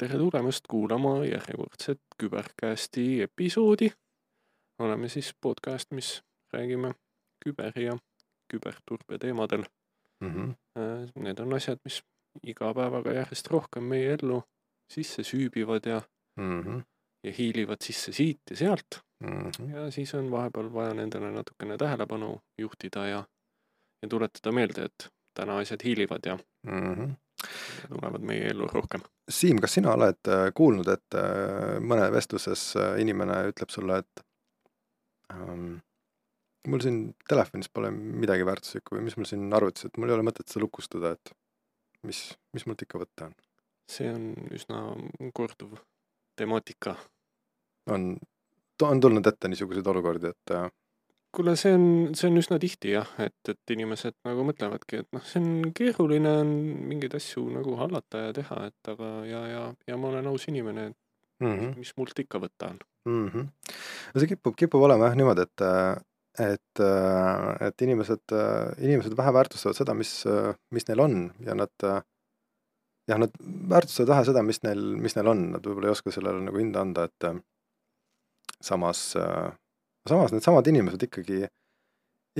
tere 0.00 0.18
tulemast 0.18 0.64
kuulama 0.70 1.24
järjekordset 1.24 2.00
Kübercasti 2.22 3.22
episoodi. 3.22 3.90
oleme 4.78 5.08
siis 5.08 5.34
podcast, 5.40 5.90
mis 5.90 6.22
räägime 6.52 6.94
küber 7.44 7.80
ja 7.80 7.98
küberturbe 8.52 9.18
teemadel. 9.18 9.64
mm. 10.20 10.30
-hmm. 10.30 10.54
Need 11.22 11.38
on 11.38 11.54
asjad, 11.54 11.78
mis 11.84 12.02
iga 12.42 12.74
päevaga 12.74 13.12
järjest 13.12 13.50
rohkem 13.50 13.82
meie 13.82 14.14
ellu 14.14 14.42
sisse 14.92 15.22
süübivad 15.22 15.86
ja 15.86 16.02
Mm 16.36 16.62
-hmm. 16.62 16.82
ja 17.24 17.32
hiilivad 17.38 17.84
sisse 17.84 18.12
siit 18.12 18.40
ja 18.50 18.56
sealt 18.56 19.00
Mm 19.24 19.50
-hmm. 19.50 19.74
ja 19.74 19.90
siis 19.90 20.14
on 20.14 20.30
vahepeal 20.30 20.72
vaja 20.72 20.94
nendele 20.94 21.30
natukene 21.30 21.76
tähelepanu 21.76 22.40
juhtida 22.58 23.06
ja, 23.06 23.24
ja 24.02 24.08
tuletada 24.08 24.52
meelde, 24.52 24.84
et 24.84 25.08
täna 25.34 25.58
asjad 25.58 25.80
hiilivad 25.84 26.20
ja, 26.26 26.38
Mm 26.66 26.94
-hmm. 26.94 27.14
Tulevad 27.88 28.24
meie 28.26 28.50
ellu 28.52 28.68
rohkem. 28.70 29.04
Siim, 29.30 29.60
kas 29.62 29.76
sina 29.78 29.94
oled 29.94 30.30
äh, 30.30 30.48
kuulnud, 30.56 30.88
et 30.92 31.18
äh, 31.18 31.78
mõne 31.82 32.08
vestluses 32.14 32.64
äh, 32.78 32.96
inimene 33.02 33.42
ütleb 33.50 33.72
sulle, 33.72 34.00
et 34.02 34.24
ähm, 35.34 35.78
mul 36.68 36.82
siin 36.84 37.02
telefonis 37.28 37.70
pole 37.72 37.92
midagi 37.94 38.46
väärtuslikku 38.46 38.96
või 38.96 39.06
mis 39.06 39.16
mul 39.18 39.28
siin 39.30 39.46
arvutis, 39.56 39.86
et 39.86 40.00
mul 40.00 40.10
ei 40.10 40.18
ole 40.18 40.26
mõtet 40.26 40.50
seda 40.50 40.64
lukustada, 40.64 41.14
et 41.16 41.32
mis, 42.06 42.24
mis 42.56 42.66
mult 42.68 42.86
ikka 42.86 43.00
võtta 43.04 43.30
on? 43.30 43.38
see 43.90 44.06
on 44.06 44.28
üsna 44.54 44.84
korduv 45.34 45.72
temaatika. 46.38 46.92
on, 47.90 48.12
on 48.86 49.00
tulnud 49.02 49.26
ette 49.26 49.48
niisuguseid 49.50 49.88
olukordi, 49.90 50.30
et 50.30 50.54
kuule, 51.36 51.54
see 51.58 51.72
on, 51.76 51.84
see 52.18 52.28
on 52.30 52.40
üsna 52.40 52.58
tihti 52.62 52.94
jah, 52.94 53.08
et, 53.22 53.38
et 53.48 53.74
inimesed 53.74 54.16
nagu 54.26 54.44
mõtlevadki, 54.48 55.02
et 55.04 55.08
noh, 55.16 55.24
see 55.26 55.40
on 55.42 55.72
keeruline 55.76 56.32
on 56.42 56.52
mingeid 56.90 57.14
asju 57.18 57.44
nagu 57.54 57.76
hallata 57.78 58.26
ja 58.26 58.34
teha, 58.36 58.60
et 58.70 58.92
aga 58.92 59.10
ja, 59.28 59.42
ja, 59.50 59.64
ja 59.90 59.98
ma 60.00 60.10
olen 60.10 60.30
aus 60.30 60.48
inimene, 60.50 60.90
et 60.90 61.46
mm 61.46 61.56
-hmm. 61.56 61.74
mis 61.78 61.92
mult 61.96 62.18
ikka 62.24 62.42
võtta 62.42 62.70
on. 62.74 62.78
mm. 63.08 63.28
-hmm. 63.28 63.74
no 64.14 64.20
see 64.20 64.32
kipub, 64.34 64.56
kipub 64.56 64.82
olema 64.88 65.10
jah 65.10 65.16
niimoodi, 65.16 65.46
et, 65.46 65.66
et, 66.50 66.84
et 67.68 67.82
inimesed, 67.88 68.36
inimesed 68.78 69.16
vähe 69.16 69.32
väärtustavad 69.32 69.76
seda, 69.76 69.94
mis, 69.94 70.24
mis 70.70 70.88
neil 70.88 71.00
on 71.00 71.32
ja 71.46 71.54
nad 71.54 71.86
jah, 73.08 73.18
nad 73.18 73.30
väärtustavad 73.70 74.14
vähe 74.14 74.24
seda, 74.24 74.42
mis 74.42 74.62
neil, 74.62 74.82
mis 74.96 75.16
neil 75.16 75.30
on, 75.30 75.50
nad 75.54 75.66
võib-olla 75.66 75.90
ei 75.90 75.96
oska 75.96 76.10
sellele 76.14 76.42
nagu 76.44 76.58
hinda 76.58 76.80
anda, 76.80 77.04
et 77.04 77.30
samas, 78.60 79.14
samas 80.08 80.32
needsamad 80.32 80.66
inimesed 80.70 81.02
ikkagi, 81.08 81.44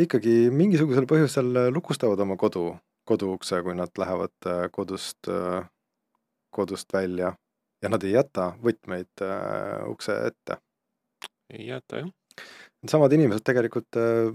ikkagi 0.07 0.37
mingisugusel 0.55 1.07
põhjusel 1.11 1.69
lukustavad 1.75 2.21
oma 2.25 2.39
kodu, 2.41 2.73
koduukse, 3.09 3.63
kui 3.67 3.75
nad 3.77 3.93
lähevad 3.99 4.51
kodust, 4.73 5.29
kodust 6.55 6.93
välja 6.93 7.35
ja 7.83 7.89
nad 7.89 8.05
ei 8.05 8.15
jäta 8.15 8.53
võtmeid 8.63 9.25
äh, 9.25 9.89
ukse 9.89 10.17
ette. 10.29 10.61
ei 11.53 11.67
jäta 11.71 12.03
jah. 12.03 12.11
Needsamad 12.81 13.13
inimesed 13.13 13.45
tegelikult 13.45 13.99
äh, 14.01 14.33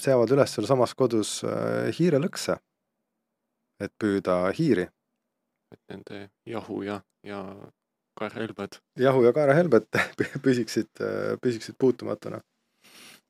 seavad 0.00 0.32
üles 0.34 0.54
sealsamas 0.54 0.94
kodus 0.98 1.40
äh, 1.44 1.92
hiirelõkse, 1.98 2.58
et 3.80 3.92
püüda 4.00 4.44
hiiri. 4.56 4.88
et 5.72 5.80
nende 5.88 6.28
jahu 6.46 6.82
ja, 6.84 7.00
ja 7.24 7.42
kaerhelbed. 8.22 8.80
jahu 9.02 9.26
ja 9.26 9.34
kaerahelbed 9.36 9.88
püsiksid, 10.46 10.90
püsiksid 11.42 11.78
puutumatuna. 11.78 12.40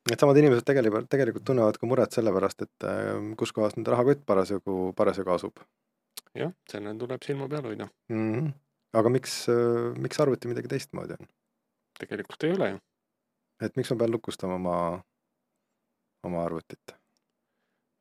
Needsamad 0.09 0.35
inimesed 0.35 0.65
tegelikult, 0.67 1.07
tegelikult 1.11 1.45
tunnevad 1.47 1.77
ka 1.79 1.87
muret 1.87 2.15
selle 2.15 2.33
pärast, 2.35 2.65
et 2.65 2.87
kuskohast 3.39 3.77
nende 3.79 3.93
rahakott 3.93 4.25
parasjagu, 4.27 4.91
parasjagu 4.97 5.31
asub. 5.35 5.63
jah, 6.35 6.51
sellel 6.69 6.97
tuleb 6.99 7.23
silma 7.23 7.47
peal 7.47 7.67
hoida 7.69 7.85
mm. 8.09 8.33
-hmm. 8.33 8.51
aga 8.99 9.09
miks, 9.13 9.35
miks 10.01 10.19
arvuti 10.19 10.49
midagi 10.49 10.71
teistmoodi 10.71 11.13
on? 11.19 11.29
tegelikult 11.99 12.43
ei 12.43 12.55
ole 12.57 12.69
ju. 12.69 12.79
et 13.61 13.77
miks 13.77 13.91
ma 13.91 13.97
pean 14.01 14.11
lukustama 14.11 14.55
oma, 14.55 14.77
oma 16.27 16.43
arvutit? 16.45 16.95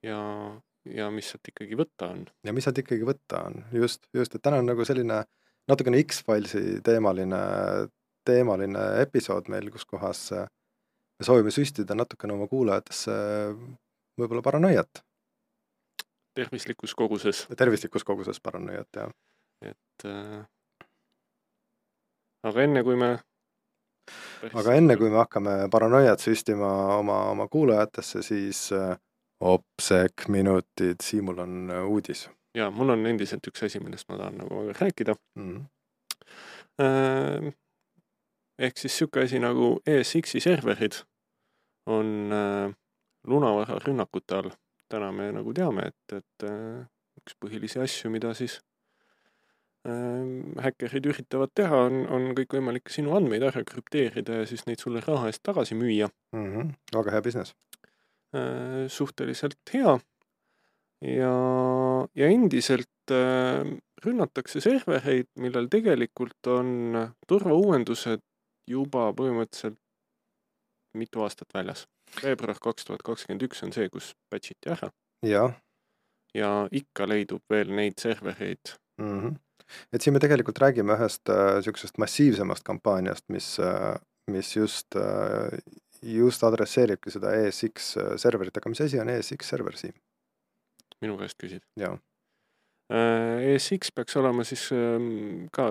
ja, 0.02 0.18
ja 0.98 1.10
mis 1.10 1.30
sealt 1.30 1.52
ikkagi 1.52 1.78
võtta 1.78 2.10
on? 2.14 2.24
ja 2.46 2.56
mis 2.56 2.66
sealt 2.66 2.80
ikkagi 2.82 3.06
võtta 3.08 3.44
on, 3.50 3.62
just, 3.84 4.08
just, 4.16 4.34
et 4.34 4.42
täna 4.42 4.62
on 4.62 4.70
nagu 4.72 4.86
selline 4.88 5.22
natukene 5.68 6.02
X-Filesi 6.02 6.80
teemaline, 6.84 7.40
teemaline 8.26 8.86
episood 9.02 9.50
meil, 9.52 9.70
kus 9.74 9.86
kohas 9.88 10.26
me 10.32 11.26
soovime 11.26 11.52
süstida 11.54 11.96
natukene 11.98 12.34
oma 12.34 12.48
kuulajatesse 12.50 13.16
võib-olla 14.18 14.42
paranoiat. 14.42 15.02
tervislikus 16.34 16.94
koguses. 16.94 17.46
tervislikus 17.56 18.04
koguses 18.04 18.40
paranoiat, 18.40 18.88
jah. 18.96 19.10
et 19.62 20.06
äh, 20.08 20.42
aga 22.42 22.62
enne, 22.62 22.82
kui 22.82 22.96
me 22.96 23.14
aga 24.52 24.74
enne, 24.74 24.96
kui 24.98 25.10
me 25.10 25.20
hakkame 25.20 25.56
paranoiat 25.70 26.20
süstima 26.20 26.70
oma, 26.98 27.22
oma 27.30 27.48
kuulajatesse, 27.48 28.22
siis 28.26 28.64
äh, 28.76 28.96
opsek 29.42 30.28
minutid, 30.28 31.02
Siimul 31.02 31.38
on 31.44 31.70
äh, 31.70 31.84
uudis. 31.86 32.28
Jaa, 32.54 32.70
mul 32.70 32.94
on 32.94 33.06
endiselt 33.06 33.46
üks 33.48 33.64
asi, 33.66 33.80
millest 33.80 34.08
ma 34.10 34.18
tahan 34.20 34.40
nagu 34.42 34.64
rääkida 34.80 35.14
mm. 35.38 35.54
-hmm. 35.56 37.52
Ehk 38.58 38.78
siis 38.78 38.92
niisugune 38.92 39.24
asi 39.24 39.38
nagu 39.38 39.80
ESX-i 39.86 40.40
serverid 40.40 40.94
on 41.86 42.32
äh, 42.32 42.74
lunavara 43.26 43.78
rünnakute 43.86 44.34
all. 44.34 44.50
täna 44.88 45.12
me 45.12 45.32
nagu 45.32 45.54
teame, 45.54 45.82
et, 45.88 46.12
et 46.12 46.44
äh, 46.44 46.84
üks 47.16 47.36
põhilisi 47.40 47.80
asju, 47.80 48.10
mida 48.10 48.34
siis 48.34 48.60
häkkerid 50.62 51.06
üritavad 51.10 51.50
teha, 51.58 51.78
on, 51.88 52.04
on 52.06 52.28
kõikvõimalikke 52.38 52.92
sinu 52.94 53.16
andmeid 53.16 53.42
ära 53.42 53.64
krüpteerida 53.66 54.36
ja 54.42 54.46
siis 54.46 54.62
neid 54.68 54.78
sulle 54.78 55.00
raha 55.02 55.26
eest 55.26 55.42
tagasi 55.42 55.74
müüa 55.74 56.06
mm. 56.36 56.44
-hmm. 56.52 56.70
väga 56.94 57.10
hea 57.10 57.22
business 57.22 57.54
suhteliselt 58.88 59.74
hea. 59.74 59.98
Ja, 61.02 61.36
ja 62.14 62.28
endiselt 62.30 63.10
äh, 63.10 63.62
rünnatakse 64.04 64.62
servereid, 64.62 65.28
millel 65.40 65.68
tegelikult 65.72 66.50
on 66.50 66.98
turvauuendused 67.28 68.22
juba 68.70 69.10
põhimõtteliselt 69.16 69.78
mitu 70.98 71.22
aastat 71.24 71.54
väljas. 71.54 71.86
veebruar 72.22 72.58
kaks 72.60 72.84
tuhat 72.84 73.02
kakskümmend 73.02 73.46
üks 73.46 73.62
on 73.64 73.72
see, 73.72 73.88
kus 73.88 74.12
patch 74.30 74.52
iti 74.52 74.72
ära. 74.74 74.90
jah. 75.26 75.54
ja 76.34 76.50
ikka 76.70 77.08
leidub 77.08 77.42
veel 77.50 77.72
neid 77.72 77.98
servereid 77.98 78.74
mm. 79.00 79.20
-hmm. 79.20 79.36
et 79.92 80.02
siin 80.02 80.14
me 80.14 80.20
tegelikult 80.20 80.58
räägime 80.58 80.96
ühest 80.96 81.28
niisugusest 81.28 81.96
äh, 81.96 82.02
massiivsemast 82.04 82.64
kampaaniast, 82.64 83.24
mis 83.28 83.58
äh,, 83.60 83.96
mis 84.30 84.56
just 84.56 84.96
äh,, 84.96 85.58
just 86.02 86.44
adresseeribki 86.44 87.10
seda 87.10 87.34
ESX 87.34 87.96
serverit, 88.16 88.56
aga 88.56 88.68
mis 88.68 88.80
asi 88.80 89.00
on 89.00 89.08
ESX 89.08 89.48
server, 89.48 89.76
Siim? 89.76 89.94
Minu 91.02 91.18
käest 91.20 91.38
küsid? 91.42 91.66
jaa 91.80 91.98
ESX 92.92 93.88
peaks 93.94 94.16
olema 94.20 94.44
siis 94.44 94.66
ähm, 94.76 95.46
ka 95.52 95.68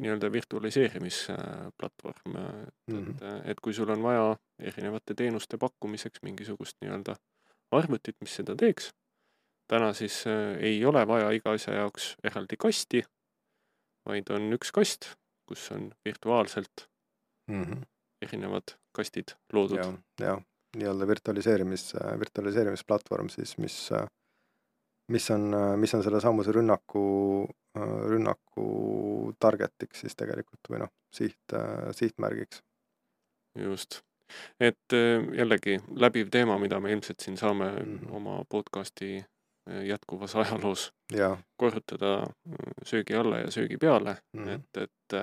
nii-öelda 0.00 0.30
virtualiseerimisplatvorm, 0.32 2.36
et 2.36 2.74
mm, 2.90 3.04
-hmm. 3.04 3.50
et 3.50 3.60
kui 3.60 3.74
sul 3.74 3.90
on 3.90 4.02
vaja 4.02 4.36
erinevate 4.58 5.14
teenuste 5.14 5.58
pakkumiseks 5.58 6.22
mingisugust 6.22 6.76
nii-öelda 6.80 7.16
arvutit, 7.70 8.16
mis 8.20 8.36
seda 8.40 8.56
teeks, 8.56 8.90
täna 9.68 9.92
siis 9.92 10.26
äh, 10.26 10.56
ei 10.60 10.84
ole 10.84 11.06
vaja 11.06 11.30
iga 11.30 11.52
asja 11.52 11.74
jaoks 11.74 12.16
eraldi 12.24 12.56
kasti, 12.56 13.04
vaid 14.08 14.30
on 14.30 14.52
üks 14.56 14.72
kast, 14.72 15.14
kus 15.48 15.72
on 15.72 15.92
virtuaalselt 16.04 16.88
mm 17.50 17.64
-hmm. 17.64 17.84
erinevad 18.22 18.62
kastid 18.92 19.24
loodud. 19.52 19.76
jah, 19.76 19.94
jah, 20.20 20.42
nii-öelda 20.76 21.06
virtualiseerimis, 21.06 21.94
virtualiseerimisplatvorm 22.18 23.28
siis, 23.28 23.58
mis 23.58 23.90
mis 25.08 25.30
on, 25.30 25.56
mis 25.76 25.94
on 25.94 26.02
sellesamuse 26.02 26.52
rünnaku, 26.52 27.02
rünnaku 28.08 28.66
target'iks 29.40 30.04
siis 30.04 30.16
tegelikult 30.16 30.70
või 30.70 30.84
noh, 30.84 30.92
siht, 31.14 31.56
sihtmärgiks. 31.98 32.62
just, 33.58 34.00
et 34.60 34.96
jällegi 35.36 35.80
läbiv 35.96 36.30
teema, 36.30 36.58
mida 36.58 36.80
me 36.80 36.92
ilmselt 36.92 37.20
siin 37.20 37.36
saame 37.36 37.70
mm 37.70 37.98
-hmm. 37.98 38.16
oma 38.16 38.44
podcast'i 38.48 39.24
jätkuvas 39.84 40.36
ajaloos 40.36 40.92
ja. 41.12 41.36
korrutada 41.56 42.26
söögi 42.84 43.14
alla 43.14 43.38
ja 43.38 43.50
söögi 43.50 43.76
peale 43.76 44.16
mm, 44.32 44.44
-hmm. 44.44 44.54
et, 44.54 44.82
et 44.82 45.18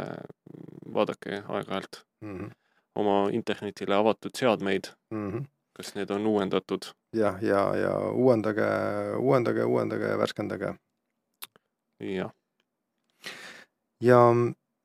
vaadake 0.93 1.43
aeg-ajalt 1.47 2.03
mm 2.21 2.37
-hmm. 2.39 2.51
oma 2.95 3.29
internetile 3.31 3.95
avatud 3.95 4.31
seadmeid 4.35 4.83
mm, 5.13 5.31
-hmm. 5.31 5.45
Kas 5.79 5.93
need 5.95 6.09
on 6.11 6.27
uuendatud 6.27 6.89
jah, 7.15 7.37
ja, 7.43 7.61
ja 7.79 7.91
uuendage, 8.11 8.67
uuendage, 9.17 9.63
uuendage 9.63 10.09
ja 10.11 10.17
värskendage. 10.19 10.73
jah. 12.03 12.31
ja 14.03 14.17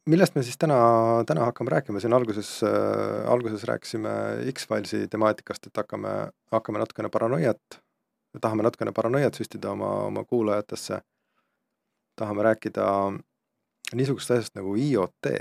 millest 0.06 0.38
me 0.38 0.44
siis 0.46 0.58
täna, 0.58 0.79
täna 1.26 1.49
hakkame 1.50 1.75
rääkima, 1.75 2.00
siin 2.00 2.14
alguses 2.14 2.61
äh,, 2.62 3.26
alguses 3.31 3.64
rääkisime 3.64 4.12
X-Filesi 4.52 5.08
temaatikast, 5.11 5.67
et 5.67 5.82
hakkame, 5.82 6.14
hakkame 6.52 6.79
natukene 6.79 7.11
paranoiat, 7.11 7.81
tahame 8.41 8.62
natukene 8.62 8.94
paranoiat 8.94 9.35
süstida 9.35 9.75
oma, 9.75 9.91
oma 10.12 10.25
kuulajatesse. 10.25 11.00
tahame 12.17 12.43
rääkida 12.46 12.87
niisugust 13.94 14.31
asjast 14.31 14.55
nagu 14.55 14.76
IoT 14.79 15.35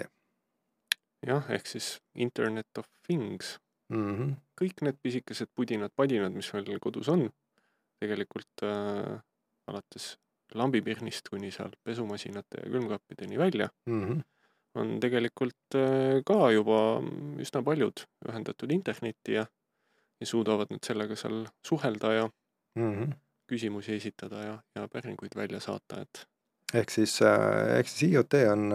jah, 1.27 1.45
ehk 1.49 1.67
siis 1.67 1.97
Internet 2.15 2.77
of 2.77 2.87
Things. 3.07 3.57
Mm. 3.91 4.15
-hmm. 4.15 4.35
kõik 4.61 4.83
need 4.85 4.99
pisikesed 5.01 5.49
pudinad, 5.55 5.91
padinad, 5.95 6.33
mis 6.33 6.51
meil 6.53 6.79
kodus 6.79 7.09
on, 7.09 7.29
tegelikult 8.03 8.63
äh, 8.63 9.19
alates 9.67 10.17
lambipirnist 10.53 11.29
kuni 11.29 11.51
seal 11.51 11.73
pesumasinate 11.83 12.61
ja 12.65 12.71
külmkappideni 12.71 13.37
välja 13.37 13.69
Mm 13.85 14.03
-hmm. 14.03 14.21
on 14.75 14.99
tegelikult 14.99 15.75
äh, 15.75 16.21
ka 16.25 16.51
juba 16.51 17.01
üsna 17.39 17.63
paljud 17.63 18.05
ühendatud 18.29 18.71
internetti 18.71 19.33
ja, 19.39 19.45
ja 20.19 20.25
suudavad 20.25 20.67
nüüd 20.71 20.85
sellega 20.85 21.15
seal 21.15 21.45
suhelda 21.67 22.13
ja 22.13 22.29
Mm 22.75 22.93
-hmm. 22.93 23.13
küsimusi 23.47 23.93
esitada 23.93 24.35
ja, 24.43 24.63
ja 24.75 24.87
päringuid 24.87 25.35
välja 25.35 25.59
saata, 25.59 26.01
et 26.01 26.27
ehk 26.73 26.89
siis, 26.89 27.19
ehk 27.77 27.87
siis 27.87 28.11
IoT 28.11 28.33
on, 28.51 28.73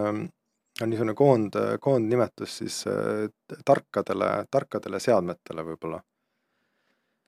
on 0.82 0.90
niisugune 0.90 1.14
koond, 1.14 1.58
koondnimetus 1.80 2.58
siis 2.62 2.84
äh, 2.86 3.26
tarkadele, 3.64 4.30
tarkadele 4.50 5.00
seadmetele 5.00 5.64
võib-olla. 5.72 6.00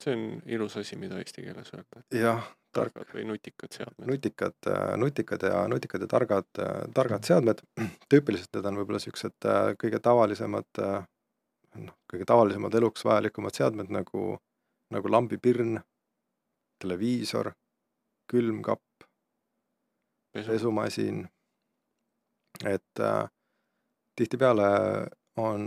see 0.00 0.14
on 0.17 0.43
ilus 0.47 0.76
asi, 0.81 0.97
mida 0.97 1.19
eesti 1.20 1.43
keeles 1.44 1.73
öelda. 1.75 2.02
jah, 2.14 2.44
tark, 2.73 2.94
targad 2.94 3.14
või 3.14 3.26
nutikad 3.29 3.75
seadmed. 3.75 4.06
nutikad, 4.08 4.70
nutikad 4.97 5.43
ja, 5.43 5.62
nutikad 5.69 6.06
ja 6.06 6.11
targad, 6.11 6.62
targad 6.94 7.26
seadmed. 7.26 7.62
tüüpiliselt 8.12 8.55
need 8.56 8.70
on 8.70 8.81
võib-olla 8.81 9.02
äh, 9.02 9.73
kõige 9.81 10.00
tavalisemad, 10.02 10.85
noh, 11.85 11.97
kõige 12.12 12.29
tavalisemad 12.29 12.75
eluks 12.75 13.05
vajalikumad 13.05 13.56
seadmed 13.56 13.91
nagu, 13.93 14.38
nagu 14.94 15.12
lambipirn, 15.12 15.81
televiisor, 16.81 17.52
külmkapp, 18.31 19.05
pesumasin, 20.32 21.25
et 22.64 23.00
äh, 23.00 23.29
tihtipeale 24.21 24.69
on, 25.41 25.67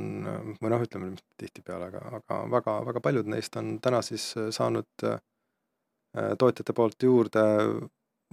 või 0.62 0.72
noh, 0.74 0.84
ütleme 0.86 1.12
mitte 1.12 1.38
tihtipeale, 1.40 1.90
aga, 1.92 2.02
aga 2.20 2.40
väga, 2.52 2.80
väga 2.90 3.04
paljud 3.04 3.30
neist 3.32 3.56
on 3.60 3.78
täna 3.84 4.02
siis 4.06 4.34
saanud 4.56 5.08
äh, 5.08 5.20
tootjate 6.40 6.76
poolt 6.78 7.08
juurde 7.08 7.44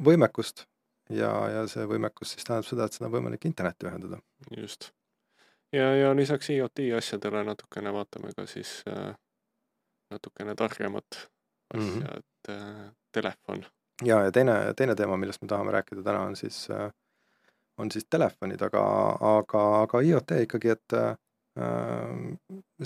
võimekust 0.05 0.67
ja, 1.11 1.31
ja 1.51 1.65
see 1.71 1.87
võimekus 1.89 2.35
siis 2.35 2.47
tähendab 2.47 2.69
seda, 2.69 2.87
et 2.87 2.97
seda 2.97 3.09
on 3.09 3.17
võimalik 3.17 3.45
internetti 3.49 3.89
ühendada. 3.89 4.21
just. 4.57 4.91
ja, 5.73 5.91
ja 5.97 6.15
lisaks 6.17 6.51
IoT 6.55 6.85
asjadele 6.99 7.45
natukene 7.47 7.93
vaatame 7.95 8.35
ka 8.37 8.47
siis 8.51 8.81
äh, 8.89 9.13
natukene 10.11 10.55
targemat 10.55 11.27
asja 11.75 11.87
mm, 11.87 12.01
-hmm. 12.01 12.19
et 12.19 12.49
äh, 12.49 12.93
telefon. 13.13 13.65
ja, 14.05 14.23
ja 14.25 14.33
teine, 14.33 14.75
teine 14.77 14.95
teema, 14.95 15.17
millest 15.17 15.43
me 15.43 15.49
tahame 15.49 15.73
rääkida 15.73 16.03
täna, 16.03 16.21
on 16.21 16.37
siis 16.37 16.71
äh, 16.71 16.91
on 17.81 17.91
siis 17.93 18.07
telefonid, 18.11 18.63
aga, 18.69 18.85
aga, 19.37 19.65
aga 19.85 20.03
IoT 20.07 20.37
ikkagi, 20.47 20.77
et 20.77 20.97
äh, 21.01 21.17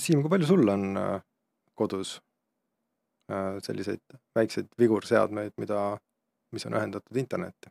Siim, 0.01 0.23
kui 0.25 0.31
palju 0.33 0.49
sul 0.49 0.71
on 0.73 0.97
äh, 0.99 1.19
kodus 1.79 2.17
äh, 3.31 3.61
selliseid 3.63 4.19
väikseid 4.35 4.71
vigurseadmeid, 4.81 5.53
mida, 5.61 5.81
mis 6.55 6.67
on 6.67 6.79
ühendatud 6.79 7.21
internetti? 7.21 7.71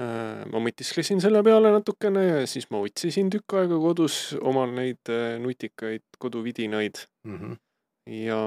Äh, 0.00 0.42
ma 0.48 0.62
mõtisklesin 0.64 1.20
selle 1.20 1.42
peale 1.44 1.68
natukene 1.74 2.22
ja 2.24 2.38
siis 2.48 2.70
ma 2.72 2.80
otsisin 2.80 3.28
tükk 3.32 3.58
aega 3.60 3.76
kodus 3.82 4.32
omal 4.40 4.72
neid 4.72 5.10
äh, 5.12 5.36
nutikaid 5.42 6.04
koduvidinaid 6.22 7.02
mm. 7.28 7.36
-hmm. 7.36 7.58
ja 8.24 8.40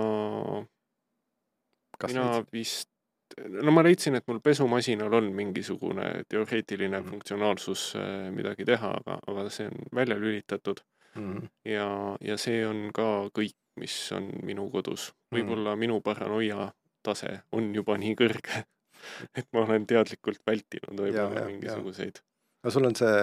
Kas 2.00 2.12
mina 2.12 2.26
leidsid? 2.32 2.50
vist, 2.52 2.90
no 3.38 3.72
ma 3.76 3.84
leidsin, 3.84 4.16
et 4.16 4.28
mul 4.28 4.40
pesumasinal 4.44 5.14
on 5.14 5.32
mingisugune 5.36 6.24
teoreetiline 6.30 7.00
Mhm. 7.00 7.10
funktsionaalsus 7.10 7.96
äh, 8.00 8.32
midagi 8.32 8.66
teha, 8.66 8.94
aga, 9.02 9.20
aga 9.28 9.50
see 9.50 9.68
on 9.68 9.90
välja 9.96 10.18
lülitatud 10.20 10.80
mm. 11.16 11.48
ja, 11.66 12.18
ja 12.22 12.38
see 12.38 12.66
on 12.68 12.90
ka 12.96 13.30
kõik, 13.36 13.56
mis 13.80 13.96
on 14.16 14.30
minu 14.44 14.70
kodus. 14.72 15.12
võib-olla 15.36 15.76
minu 15.76 16.00
paranoia 16.02 16.72
tase 17.04 17.42
on 17.52 17.74
juba 17.76 17.98
nii 18.00 18.16
kõrge, 18.16 18.64
et 19.38 19.48
ma 19.54 19.66
olen 19.66 19.86
teadlikult 19.88 20.42
vältinud 20.48 21.00
võib-olla 21.08 21.48
mingisuguseid. 21.50 22.22
no 22.64 22.72
sul 22.72 22.88
on 22.88 22.96
see, 22.96 23.18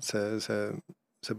see, 0.00 0.40
see, 0.40 0.66
see, 1.24 1.36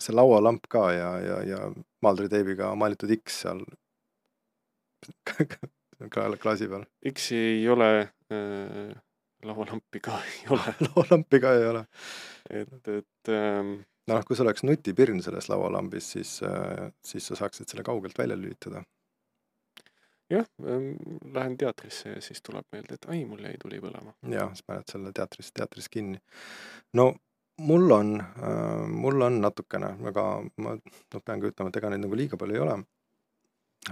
see 0.00 0.16
laualamp 0.16 0.66
ka 0.72 0.88
ja, 0.92 1.10
ja, 1.20 1.42
ja 1.44 1.60
maaldriteibiga 2.02 2.74
maalitud 2.74 3.12
X 3.20 3.42
seal 3.44 3.64
klaasi 6.06 6.68
peal. 6.70 6.86
X-i 7.12 7.36
ei 7.36 7.68
ole 7.68 7.90
äh,, 8.32 8.96
laualampi 9.42 10.00
ka 10.00 10.18
ei 10.24 10.50
ole, 10.54 10.74
laualampi 10.88 11.40
ka 11.40 11.54
ei 11.54 11.66
ole. 11.66 11.84
et, 12.50 12.88
et 12.88 13.32
ähm, 13.34 13.78
noh, 14.08 14.22
kui 14.26 14.36
sul 14.36 14.48
oleks 14.48 14.64
nutipirn 14.66 15.22
selles 15.24 15.48
laualambis, 15.50 16.12
siis, 16.16 16.38
siis 17.04 17.28
sa 17.30 17.38
saaksid 17.42 17.68
selle 17.68 17.84
kaugelt 17.86 18.18
välja 18.18 18.38
lülitada. 18.38 18.82
jah 20.30 20.44
ähm,, 20.60 20.92
lähen 21.34 21.56
teatrisse 21.56 22.10
ja 22.16 22.20
siis 22.20 22.42
tuleb 22.44 22.66
meelde, 22.72 22.98
et 22.98 23.08
ai, 23.08 23.24
mul 23.24 23.44
jäi 23.44 23.56
tuli 23.62 23.80
põlema. 23.80 24.14
ja 24.28 24.50
siis 24.52 24.66
paned 24.66 24.90
selle 24.90 25.12
teatris, 25.12 25.52
teatris 25.52 25.88
kinni. 25.88 26.20
no 26.94 27.14
mul 27.58 27.90
on 27.90 28.20
äh,, 28.20 28.86
mul 28.88 29.22
on 29.22 29.40
natukene, 29.40 29.94
aga 30.10 30.28
ma 30.62 30.76
noh, 30.76 31.22
pean 31.24 31.40
ka 31.40 31.52
ütlema, 31.52 31.72
et 31.72 31.80
ega 31.80 31.90
neid 31.90 32.04
nagu 32.04 32.18
liiga 32.18 32.38
palju 32.40 32.58
ei 32.58 32.64
ole. 32.66 32.78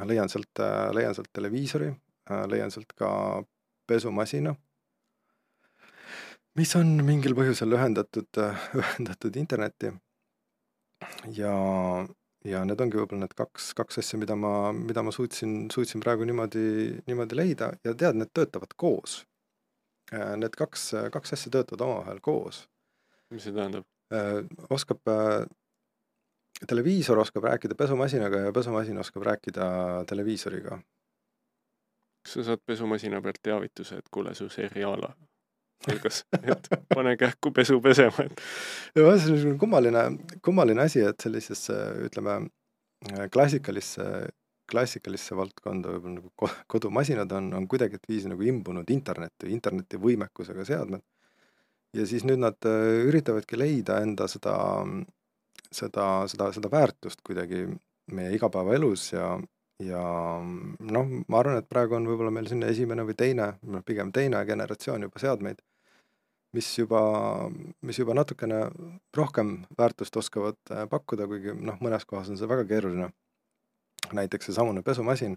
Leian 0.04 0.28
sealt 0.28 0.60
äh,, 0.60 0.90
leian 0.94 1.14
sealt 1.16 1.30
televiisori 1.32 1.88
äh,, 1.90 2.44
leian 2.50 2.72
sealt 2.74 2.92
ka 2.98 3.10
pesumasina, 3.86 4.54
mis 6.58 6.74
on 6.78 6.96
mingil 7.06 7.36
põhjusel 7.38 7.76
ühendatud 7.78 8.40
äh,, 8.42 8.68
ühendatud 8.82 9.36
internetti. 9.40 9.92
ja, 11.38 11.54
ja 12.44 12.64
need 12.68 12.80
ongi 12.80 13.00
võib-olla 13.00 13.26
need 13.26 13.36
kaks, 13.38 13.72
kaks 13.78 14.02
asja, 14.02 14.20
mida 14.20 14.36
ma, 14.36 14.72
mida 14.76 15.04
ma 15.06 15.14
suutsin, 15.14 15.66
suutsin 15.72 16.04
praegu 16.04 16.28
niimoodi, 16.28 16.66
niimoodi 17.06 17.38
leida 17.38 17.72
ja 17.84 17.94
tead, 17.94 18.20
need 18.20 18.32
töötavad 18.36 18.72
koos. 18.76 19.24
Need 20.12 20.54
kaks, 20.54 20.92
kaks 21.10 21.32
asja 21.34 21.50
töötavad 21.50 21.82
omavahel 21.82 22.20
koos. 22.22 22.66
mis 23.34 23.42
see 23.42 23.52
tähendab? 23.52 23.82
oskab, 24.70 25.00
televiisor 26.68 27.18
oskab 27.18 27.44
rääkida 27.44 27.74
pesumasinaga 27.74 28.36
ja 28.46 28.52
pesumasin 28.52 28.98
oskab 28.98 29.22
rääkida 29.22 29.70
televiisoriga. 30.08 30.78
kas 32.26 32.32
sa 32.34 32.42
saad 32.42 32.62
pesumasina 32.66 33.20
pealt 33.22 33.38
teavituse, 33.42 33.96
et 33.96 34.08
kuule, 34.10 34.34
su 34.34 34.48
seriaal 34.48 35.04
algas, 35.92 36.24
et 36.42 36.68
pane 36.94 37.16
kähku 37.16 37.52
pesu 37.54 37.80
pesema, 37.80 38.24
et 38.24 38.40
ja 38.96 39.04
see 39.04 39.28
on 39.28 39.36
niisugune 39.36 39.58
kummaline, 39.58 40.02
kummaline 40.42 40.82
asi, 40.82 41.04
et 41.06 41.20
sellisesse, 41.22 41.76
ütleme, 42.08 42.40
klassikalisse, 43.32 44.06
klassikalisse 44.70 45.36
valdkonda 45.38 45.92
võib-olla 45.92 46.16
nagu 46.16 46.32
ko- 46.42 46.54
kodumasinad 46.66 47.32
on, 47.38 47.52
on 47.54 47.68
kuidagiviisi 47.70 48.32
nagu 48.32 48.42
imbunud 48.42 48.90
internetti, 48.90 49.52
interneti 49.54 50.00
võimekusega 50.02 50.64
seadmed. 50.66 51.04
ja 51.94 52.06
siis 52.06 52.26
nüüd 52.26 52.42
nad 52.42 52.66
äh, 52.66 53.06
üritavadki 53.06 53.56
leida 53.56 54.00
enda 54.02 54.26
seda, 54.28 54.56
seda, 55.74 56.06
seda, 56.30 56.50
seda 56.54 56.70
väärtust 56.72 57.22
kuidagi 57.26 57.66
meie 58.12 58.34
igapäevaelus 58.36 59.12
ja, 59.12 59.30
ja 59.82 60.02
noh, 60.42 61.14
ma 61.26 61.40
arvan, 61.40 61.60
et 61.60 61.68
praegu 61.68 61.96
on 61.98 62.06
võib-olla 62.08 62.32
meil 62.34 62.48
selline 62.50 62.70
esimene 62.72 63.06
või 63.06 63.16
teine, 63.18 63.54
noh 63.66 63.84
pigem 63.86 64.12
teine 64.14 64.42
generatsioon 64.46 65.08
juba 65.08 65.22
seadmeid, 65.22 65.62
mis 66.56 66.70
juba, 66.78 67.00
mis 67.82 67.98
juba 68.00 68.14
natukene 68.16 68.66
rohkem 69.16 69.58
väärtust 69.78 70.16
oskavad 70.16 70.58
äh, 70.70 70.86
pakkuda, 70.90 71.26
kuigi 71.30 71.56
noh, 71.58 71.78
mõnes 71.82 72.06
kohas 72.08 72.30
on 72.32 72.38
see 72.40 72.50
väga 72.50 72.66
keeruline. 72.68 73.12
näiteks 74.14 74.46
seesamune 74.46 74.84
pesumasin, 74.86 75.32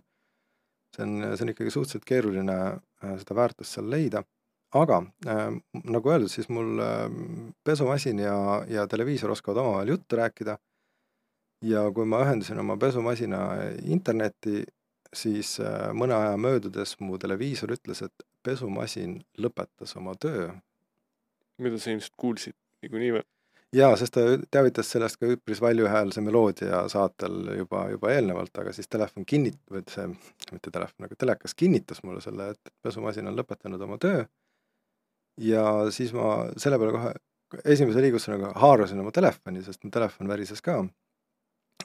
see 0.94 1.02
on, 1.04 1.14
see 1.34 1.46
on 1.46 1.52
ikkagi 1.56 1.72
suhteliselt 1.74 2.06
keeruline 2.06 2.58
äh, 2.60 3.16
seda 3.18 3.36
väärtust 3.36 3.74
seal 3.74 3.90
leida, 3.90 4.22
aga 4.76 5.02
äh, 5.28 5.46
nagu 5.84 6.12
öeldud, 6.14 6.32
siis 6.32 6.50
mul 6.50 6.82
äh, 6.84 7.06
pesumasin 7.64 8.20
ja, 8.20 8.36
ja 8.70 8.88
televiisor 8.88 9.32
oskavad 9.34 9.64
omavahel 9.64 9.96
juttu 9.96 10.20
rääkida 10.20 10.58
ja 11.66 11.86
kui 11.96 12.06
ma 12.06 12.22
ühendasin 12.26 12.60
oma 12.62 12.78
pesumasina 12.78 13.42
internetti, 13.84 14.64
siis 15.14 15.58
äh, 15.64 15.90
mõne 15.94 16.16
aja 16.16 16.38
möödudes 16.38 16.96
mu 17.00 17.18
televiisor 17.18 17.74
ütles, 17.76 18.04
et 18.06 18.28
pesumasin 18.46 19.20
lõpetas 19.42 19.98
oma 19.98 20.16
töö 20.16 20.52
mida 21.60 21.80
sa 21.80 21.92
ilmselt 21.94 22.16
kuulsid 22.20 22.56
niikuinii 22.84 23.12
või? 23.18 23.24
jaa, 23.76 23.92
sest 24.00 24.16
ta 24.16 24.24
teavitas 24.52 24.90
sellest 24.94 25.20
ka 25.22 25.30
üpris 25.36 25.62
valjuhäälse 25.62 26.24
meloodia 26.26 26.82
saatel 26.92 27.52
juba, 27.60 27.86
juba 27.94 28.14
eelnevalt, 28.16 28.56
aga 28.62 28.74
siis 28.74 28.90
telefon 28.90 29.28
kinnit-, 29.30 29.62
või 29.72 29.84
see, 29.92 30.08
mitte 30.54 30.74
telefon, 30.74 31.06
aga 31.06 31.18
telekas 31.20 31.56
kinnitas 31.60 32.02
mulle 32.04 32.24
selle, 32.26 32.52
et 32.56 32.74
pesumasin 32.86 33.30
on 33.30 33.38
lõpetanud 33.38 33.86
oma 33.86 34.00
töö. 34.02 34.24
Ja 35.40 35.64
siis 35.96 36.14
ma 36.14 36.50
selle 36.60 36.80
peale 36.80 36.96
kohe 36.96 37.14
esimese 37.66 38.02
liigustusena 38.04 38.52
haarasin 38.62 39.00
oma 39.00 39.12
telefoni, 39.16 39.64
sest 39.66 39.84
mu 39.84 39.92
telefon 39.94 40.28
värises 40.30 40.62
ka. 40.62 40.84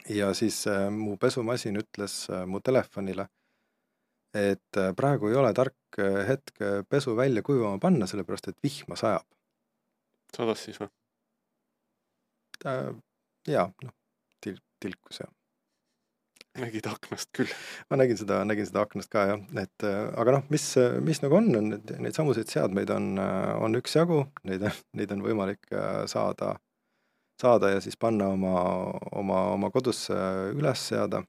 ja 0.09 0.33
siis 0.33 0.65
äh, 0.67 0.89
mu 0.91 1.17
pesumasin 1.17 1.79
ütles 1.81 2.27
äh, 2.29 2.45
mu 2.45 2.59
telefonile, 2.59 3.27
et 4.33 4.77
äh, 4.77 4.91
praegu 4.95 5.31
ei 5.31 5.39
ole 5.39 5.53
tark 5.53 5.99
äh, 5.99 6.21
hetk 6.27 6.61
äh, 6.61 6.83
pesu 6.89 7.15
välja 7.17 7.41
kuivama 7.43 7.79
panna, 7.79 8.07
sellepärast 8.07 8.51
et 8.51 8.59
vihma 8.63 8.95
sajab. 8.99 9.25
sadas 10.35 10.65
siis 10.67 10.79
või? 10.81 10.91
äh, 12.65 12.91
jaa, 13.47 13.71
noh, 13.83 13.95
til-, 14.43 14.61
tilkus 14.79 15.23
jah. 15.23 15.31
Nägid 16.61 16.87
aknast 16.89 17.31
küll? 17.35 17.51
ma 17.89 17.99
nägin 17.99 18.19
seda, 18.19 18.41
nägin 18.47 18.67
seda 18.67 18.83
aknast 18.85 19.11
ka 19.13 19.25
jah, 19.31 19.43
et 19.61 19.85
äh, 19.87 19.99
aga 20.21 20.37
noh, 20.37 20.47
mis, 20.53 20.67
mis 21.05 21.21
nagu 21.23 21.39
on, 21.39 21.51
on, 21.59 21.71
et 21.77 21.95
neid 22.01 22.17
samuseid 22.17 22.51
seadmeid 22.51 22.91
on, 22.95 23.13
on 23.19 23.79
üksjagu, 23.81 24.23
neid, 24.49 24.65
neid 24.97 25.13
on 25.15 25.23
võimalik 25.25 25.69
saada, 26.11 26.55
saada 27.41 27.75
ja 27.75 27.83
siis 27.83 27.99
panna 27.99 28.31
oma, 28.33 28.57
oma, 29.11 29.45
oma 29.55 29.71
kodusse 29.73 30.17
üles 30.55 30.87
seada 30.91 31.23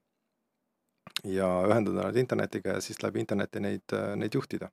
ja 1.27 1.47
ühendada 1.67 2.09
nad 2.09 2.19
internetiga 2.19 2.77
ja 2.77 2.83
siis 2.83 3.01
läbi 3.03 3.23
interneti 3.23 3.63
neid, 3.63 3.95
neid 4.19 4.35
juhtida 4.35 4.69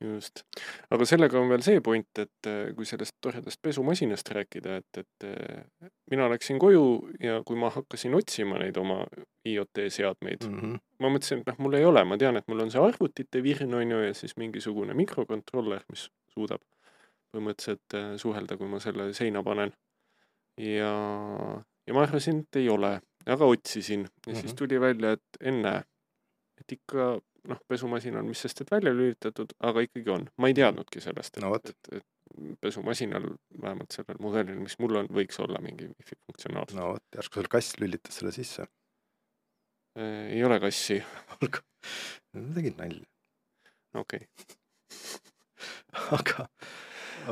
just. 0.00 0.42
aga 0.90 1.06
sellega 1.08 1.38
on 1.40 1.48
veel 1.52 1.64
see 1.66 1.80
point, 1.84 2.08
et 2.18 2.48
äh, 2.50 2.72
kui 2.76 2.86
sellest 2.88 3.16
toredast 3.24 3.60
pesumasinast 3.62 4.30
rääkida, 4.36 4.76
et, 4.82 5.00
et 5.02 5.28
äh, 5.28 5.90
mina 6.10 6.28
läksin 6.32 6.58
koju 6.62 6.84
ja 7.22 7.40
kui 7.46 7.58
ma 7.60 7.70
hakkasin 7.74 8.14
otsima 8.14 8.58
neid 8.62 8.76
oma 8.80 9.02
IoT 9.48 9.84
seadmeid 9.88 10.46
mm, 10.48 10.60
-hmm. 10.60 10.78
ma 11.00 11.12
mõtlesin, 11.16 11.42
et 11.42 11.50
noh, 11.52 11.58
mul 11.66 11.78
ei 11.78 11.84
ole, 11.84 12.04
ma 12.04 12.18
tean, 12.20 12.36
et 12.36 12.48
mul 12.48 12.64
on 12.66 12.70
see 12.70 12.82
arvutite 12.82 13.42
virn, 13.42 13.74
on 13.74 13.96
ju, 13.96 14.00
ja 14.08 14.14
siis 14.14 14.36
mingisugune 14.40 14.94
mikrokontroller, 14.94 15.84
mis 15.90 16.08
suudab 16.34 16.62
põhimõtteliselt 17.34 17.98
äh, 17.98 18.14
suhelda, 18.20 18.56
kui 18.56 18.70
ma 18.70 18.80
selle 18.82 19.12
seina 19.16 19.42
panen. 19.42 19.72
ja, 20.60 20.92
ja 21.86 21.94
ma 21.94 22.02
arvasin, 22.06 22.44
et 22.44 22.62
ei 22.62 22.68
ole, 22.70 22.96
aga 23.26 23.46
otsisin 23.46 24.00
ja 24.00 24.08
mm 24.08 24.32
-hmm. 24.32 24.40
siis 24.40 24.52
mhm. 24.52 24.58
tuli 24.58 24.80
välja, 24.80 25.12
et 25.12 25.40
ennäe, 25.40 25.82
et 26.60 26.72
ikka 26.72 27.20
noh, 27.50 27.60
pesumasin 27.68 28.16
on 28.20 28.28
mis 28.28 28.40
sest, 28.44 28.64
et 28.64 28.72
välja 28.72 28.92
lülitatud, 28.94 29.54
aga 29.68 29.84
ikkagi 29.84 30.12
on. 30.14 30.26
ma 30.40 30.50
ei 30.50 30.56
teadnudki 30.56 31.02
sellest, 31.04 31.36
et 31.36 31.44
no,, 31.44 31.54
et, 31.58 31.74
et 31.92 32.06
pesumasinal, 32.60 33.26
vähemalt 33.62 33.94
sellel 33.94 34.18
mudelil, 34.22 34.58
mis 34.62 34.78
mul 34.82 35.02
on, 35.02 35.10
võiks 35.14 35.38
olla 35.44 35.60
mingi 35.64 35.90
wifi 35.92 36.18
funktsionaalsus. 36.26 36.78
no 36.78 36.94
vot, 36.94 37.04
järsku 37.16 37.40
sul 37.40 37.50
kass 37.52 37.76
lülitas 37.82 38.18
selle 38.20 38.32
sisse. 38.34 38.66
Äh, 39.98 40.32
ei 40.34 40.44
ole 40.44 40.58
kassi. 40.62 40.98
tegin 42.56 42.74
nalja. 42.78 43.04
okei 43.94 44.24
aga 46.16 46.48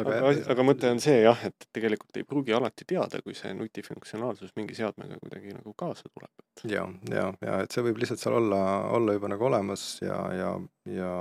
aga, 0.00 0.16
aga, 0.18 0.32
aga 0.54 0.64
mõte 0.66 0.90
on 0.92 1.00
see 1.02 1.18
jah, 1.22 1.44
et 1.49 1.66
tegelikult 1.75 2.18
ei 2.20 2.26
pruugi 2.28 2.54
alati 2.56 2.87
teada, 2.88 3.20
kui 3.25 3.37
see 3.38 3.52
nutifunktsionaalsus 3.56 4.54
mingi 4.58 4.76
seadmega 4.78 5.18
kuidagi 5.20 5.54
nagu 5.56 5.75
kaasa 5.78 6.08
tuleb, 6.08 6.32
ja, 6.70 6.87
ja, 7.11 7.28
ja 7.44 7.61
et 7.64 7.75
see 7.75 7.84
võib 7.87 8.02
lihtsalt 8.02 8.22
seal 8.22 8.38
olla, 8.40 8.62
olla 8.96 9.16
juba 9.16 9.32
nagu 9.32 9.49
olemas 9.49 9.87
ja, 10.04 10.18
ja, 10.37 10.52
ja 10.90 11.14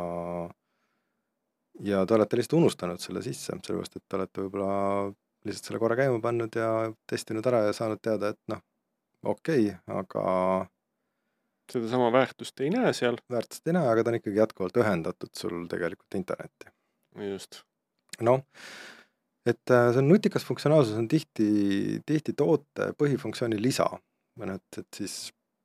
ja 1.81 2.03
te 2.05 2.17
olete 2.17 2.37
lihtsalt 2.39 2.59
unustanud 2.59 3.01
selle 3.01 3.23
sisse, 3.25 3.55
sellepärast 3.55 3.97
et 3.97 4.05
te 4.07 4.19
olete 4.19 4.45
võib-olla 4.45 4.75
lihtsalt 5.47 5.71
selle 5.71 5.81
korra 5.81 5.97
käima 5.97 6.19
pannud 6.23 6.57
ja 6.57 6.69
testinud 7.09 7.47
ära 7.49 7.65
ja 7.67 7.73
saanud 7.75 8.01
teada, 8.03 8.33
et 8.35 8.41
noh, 8.51 8.61
okei 9.23 9.71
okay,, 9.71 9.79
aga 10.01 10.25
sedasama 11.71 12.11
väärtust 12.13 12.59
ei 12.61 12.69
näe 12.73 12.93
seal. 12.93 13.17
väärtust 13.31 13.67
ei 13.67 13.77
näe, 13.77 13.87
aga 13.87 14.03
ta 14.03 14.11
on 14.13 14.19
ikkagi 14.19 14.41
jätkuvalt 14.43 14.79
ühendatud 14.83 15.33
sul 15.37 15.65
tegelikult 15.71 16.19
internetti. 16.19 16.71
just 17.31 17.63
noh, 18.19 18.43
et 19.47 19.73
äh, 19.73 19.91
see 19.95 20.03
nutikas 20.05 20.45
funktsionaalsus 20.45 20.97
on 20.99 21.07
tihti, 21.09 22.01
tihti 22.05 22.35
toote 22.37 22.91
põhifunktsiooni 22.99 23.59
lisa. 23.61 23.87
või 24.39 24.47
noh, 24.47 24.59
et, 24.59 24.77
et 24.79 24.99
siis 25.01 25.15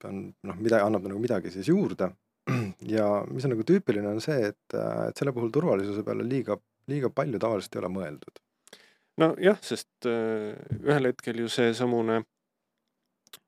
on 0.04 0.24
noh, 0.46 0.56
mida 0.60 0.80
annab 0.84 1.06
nagu 1.06 1.20
midagi 1.22 1.52
siis 1.54 1.68
juurde. 1.70 2.10
ja 2.96 3.06
mis 3.30 3.46
on 3.46 3.54
nagu 3.54 3.66
tüüpiline, 3.66 4.06
on 4.08 4.22
see, 4.22 4.52
et, 4.52 4.74
äh, 4.74 5.08
et 5.10 5.18
selle 5.18 5.34
puhul 5.34 5.52
turvalisuse 5.54 6.04
peale 6.06 6.26
liiga, 6.26 6.58
liiga 6.90 7.10
palju 7.10 7.40
tavaliselt 7.42 7.76
ei 7.76 7.82
ole 7.82 7.92
mõeldud. 7.98 8.42
nojah, 9.20 9.60
sest 9.64 10.08
äh, 10.08 10.52
ühel 10.84 11.10
hetkel 11.10 11.40
ju 11.40 11.48
seesamune 11.48 12.22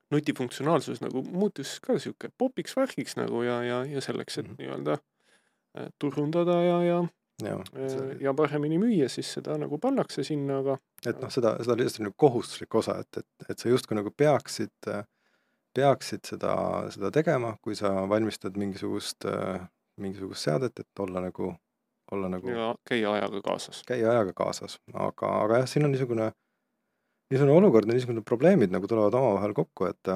nutifunktsionaalsus 0.09 1.03
nagu 1.03 1.21
muutus 1.21 1.75
ka 1.83 1.99
sihuke 2.01 2.31
popiks 2.37 2.73
värgiks 2.75 3.13
nagu 3.19 3.43
ja, 3.45 3.59
ja, 3.61 3.83
ja 3.85 4.01
selleks, 4.01 4.39
et 4.39 4.47
mm 4.47 4.55
-hmm. 4.55 4.63
nii-öelda 4.63 4.97
turundada 6.01 6.55
ja, 6.65 6.77
ja 6.83 6.99
ja, 7.43 7.55
see... 7.75 8.17
ja 8.23 8.33
paremini 8.37 8.79
müüa, 8.81 9.09
siis 9.11 9.29
seda 9.37 9.57
nagu 9.59 9.79
pannakse 9.81 10.23
sinna, 10.27 10.59
aga. 10.63 10.77
et 11.05 11.21
noh, 11.21 11.31
seda, 11.33 11.55
seda 11.63 11.77
lihtsalt 11.79 12.07
nagu 12.07 12.17
kohustuslik 12.19 12.75
osa, 12.81 12.99
et, 13.03 13.21
et, 13.21 13.47
et 13.53 13.61
sa 13.61 13.71
justkui 13.71 13.97
nagu 13.99 14.11
peaksid, 14.15 14.91
peaksid 15.75 16.27
seda, 16.33 16.53
seda 16.93 17.11
tegema, 17.15 17.55
kui 17.63 17.77
sa 17.79 17.93
valmistad 18.09 18.57
mingisugust, 18.59 19.27
mingisugust 20.01 20.49
seadet, 20.49 20.83
et 20.83 21.03
olla 21.05 21.23
nagu, 21.27 21.53
olla 22.15 22.31
nagu. 22.35 22.51
ja 22.53 22.73
käia 22.89 23.13
ajaga 23.19 23.43
kaasas. 23.45 23.83
käia 23.87 24.11
ajaga 24.15 24.35
kaasas, 24.43 24.79
aga, 24.93 25.33
aga 25.45 25.63
jah, 25.63 25.71
siin 25.71 25.87
on 25.87 25.95
niisugune, 25.95 26.31
niisugune 27.31 27.57
olukord 27.61 27.87
ja 27.87 27.95
niisugused 27.95 28.27
probleemid 28.27 28.75
nagu 28.75 28.89
tulevad 28.89 29.15
omavahel 29.19 29.55
kokku, 29.57 29.91
et 29.93 30.13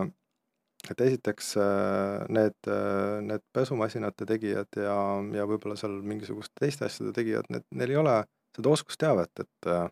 et 0.92 1.02
esiteks 1.06 1.54
äh, 1.62 2.24
need, 2.34 2.58
äh, 2.68 3.20
need 3.24 3.44
pesumasinate 3.56 4.28
tegijad 4.30 4.80
ja, 4.80 4.96
ja 5.38 5.46
võib-olla 5.50 5.78
seal 5.80 6.00
mingisuguste 6.04 6.60
teiste 6.60 6.88
asjade 6.88 7.14
tegijad, 7.16 7.48
need, 7.54 7.66
neil 7.78 7.94
ei 7.94 8.00
ole 8.02 8.16
seda 8.56 8.74
oskusteavet, 8.74 9.46
et 9.46 9.70
äh, 9.72 9.86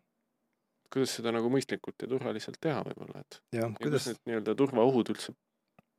kuidas 0.92 1.16
seda 1.20 1.32
nagu 1.36 1.52
mõistlikult 1.54 2.04
ja 2.04 2.10
turvaliselt 2.12 2.60
teha 2.62 2.84
võib-olla, 2.88 3.24
et 3.24 3.40
jah, 3.56 3.72
kuidas 3.80 4.10
need 4.10 4.22
nii-öelda 4.28 4.58
turvaohud 4.60 5.14
üldse 5.14 5.36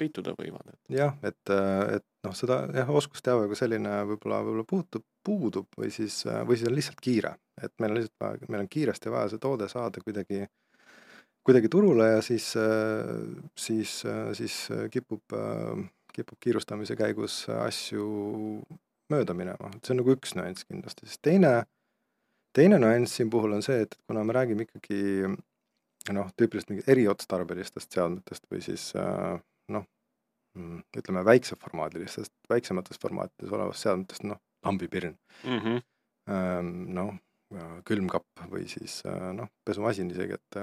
peituda 0.01 0.35
võivad, 0.37 0.73
et. 0.73 0.81
jah, 0.97 1.17
et, 1.25 1.53
et 1.97 2.05
noh, 2.27 2.35
seda 2.37 2.63
jah, 2.75 2.91
oskusteave 2.93 3.49
kui 3.49 3.59
selline 3.59 4.03
võib-olla, 4.11 4.43
võib-olla 4.45 4.67
puutub, 4.69 5.07
puudub 5.25 5.79
või 5.79 5.93
siis, 5.95 6.23
või 6.49 6.59
siis 6.59 6.69
on 6.69 6.77
lihtsalt 6.77 7.01
kiire, 7.05 7.37
et 7.63 7.73
meil 7.81 7.95
on 7.95 8.01
lihtsalt 8.01 8.25
vaja, 8.25 8.51
meil 8.51 8.65
on 8.67 8.73
kiiresti 8.73 9.13
vaja 9.13 9.33
see 9.33 9.43
toode 9.43 9.69
saada 9.73 10.03
kuidagi 10.05 10.43
äh, 10.43 10.51
kuidagi 11.47 11.69
turule 11.73 12.07
ja 12.07 12.23
siis, 12.23 12.53
siis, 13.59 13.93
siis 14.39 14.57
kipub, 14.95 15.37
kipub 16.15 16.39
kiirustamise 16.41 16.97
käigus 16.99 17.45
asju 17.51 18.07
mööda 19.13 19.35
minema, 19.37 19.71
et 19.75 19.85
see 19.85 19.95
on 19.95 20.03
nagu 20.03 20.15
üks 20.15 20.37
nüanss 20.39 20.65
kindlasti, 20.69 21.09
siis 21.09 21.21
teine, 21.25 21.55
teine 22.57 22.79
nüanss 22.81 23.19
siin 23.19 23.31
puhul 23.33 23.57
on 23.57 23.65
see, 23.65 23.83
et 23.87 23.97
kuna 24.07 24.23
me 24.25 24.37
räägime 24.37 24.69
ikkagi 24.69 25.01
noh, 26.13 26.31
tüüpiliselt 26.39 26.71
mingit 26.73 26.89
eriotstarbelistest 26.95 27.95
seadmetest 27.95 28.47
või 28.51 28.63
siis 28.65 28.91
noh, 29.73 29.89
ütleme 30.99 31.25
väikseformaadilistest, 31.25 32.33
väiksemates 32.51 33.01
formaatides 33.03 33.53
olevast 33.53 33.87
seadmetest, 33.87 34.25
noh, 34.29 34.41
lambipirn. 34.67 35.17
Mm 35.45 35.61
-hmm., 35.65 35.83
noh, 36.97 37.15
külmkapp 37.89 38.47
või 38.51 38.69
siis 38.71 39.01
noh, 39.37 39.49
pesumasin 39.65 40.11
isegi, 40.13 40.39
et 40.39 40.61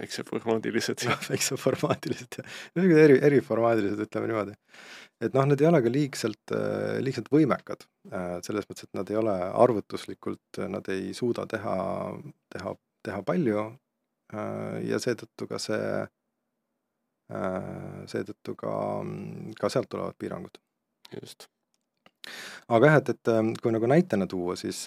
väikseformaadilised. 0.00 1.04
jah, 1.04 1.20
väikseformaadilised 1.30 2.38
ja 2.38 2.44
niisugused 2.46 3.02
eri, 3.02 3.18
eriformaadilised, 3.30 4.02
ütleme 4.06 4.30
niimoodi. 4.30 4.56
et 5.24 5.36
noh, 5.36 5.46
need 5.48 5.62
ei 5.62 5.70
ole 5.70 5.80
ka 5.84 5.92
liigselt, 5.92 6.54
äh, 6.56 6.98
liigselt 7.04 7.30
võimekad, 7.32 7.86
äh, 8.12 8.36
selles 8.46 8.68
mõttes, 8.68 8.88
et 8.88 8.98
nad 8.98 9.10
ei 9.10 9.18
ole 9.20 9.36
arvutuslikult, 9.64 10.60
nad 10.72 10.92
ei 10.92 11.14
suuda 11.16 11.46
teha, 11.50 11.78
teha, 12.52 12.74
teha 13.08 13.22
palju 13.26 13.58
äh, 13.64 14.78
ja 14.90 15.00
seetõttu 15.02 15.48
ka 15.50 15.62
see, 15.62 16.06
seetõttu 18.06 18.52
ka, 18.54 18.72
ka 19.58 19.68
sealt 19.72 19.88
tulevad 19.90 20.14
piirangud. 20.14 20.60
just. 21.16 21.48
aga 22.68 22.92
jah, 22.92 23.00
et, 23.00 23.08
et 23.16 23.58
kui 23.62 23.72
nagu 23.74 23.88
näitena 23.90 24.28
tuua, 24.30 24.54
siis 24.60 24.84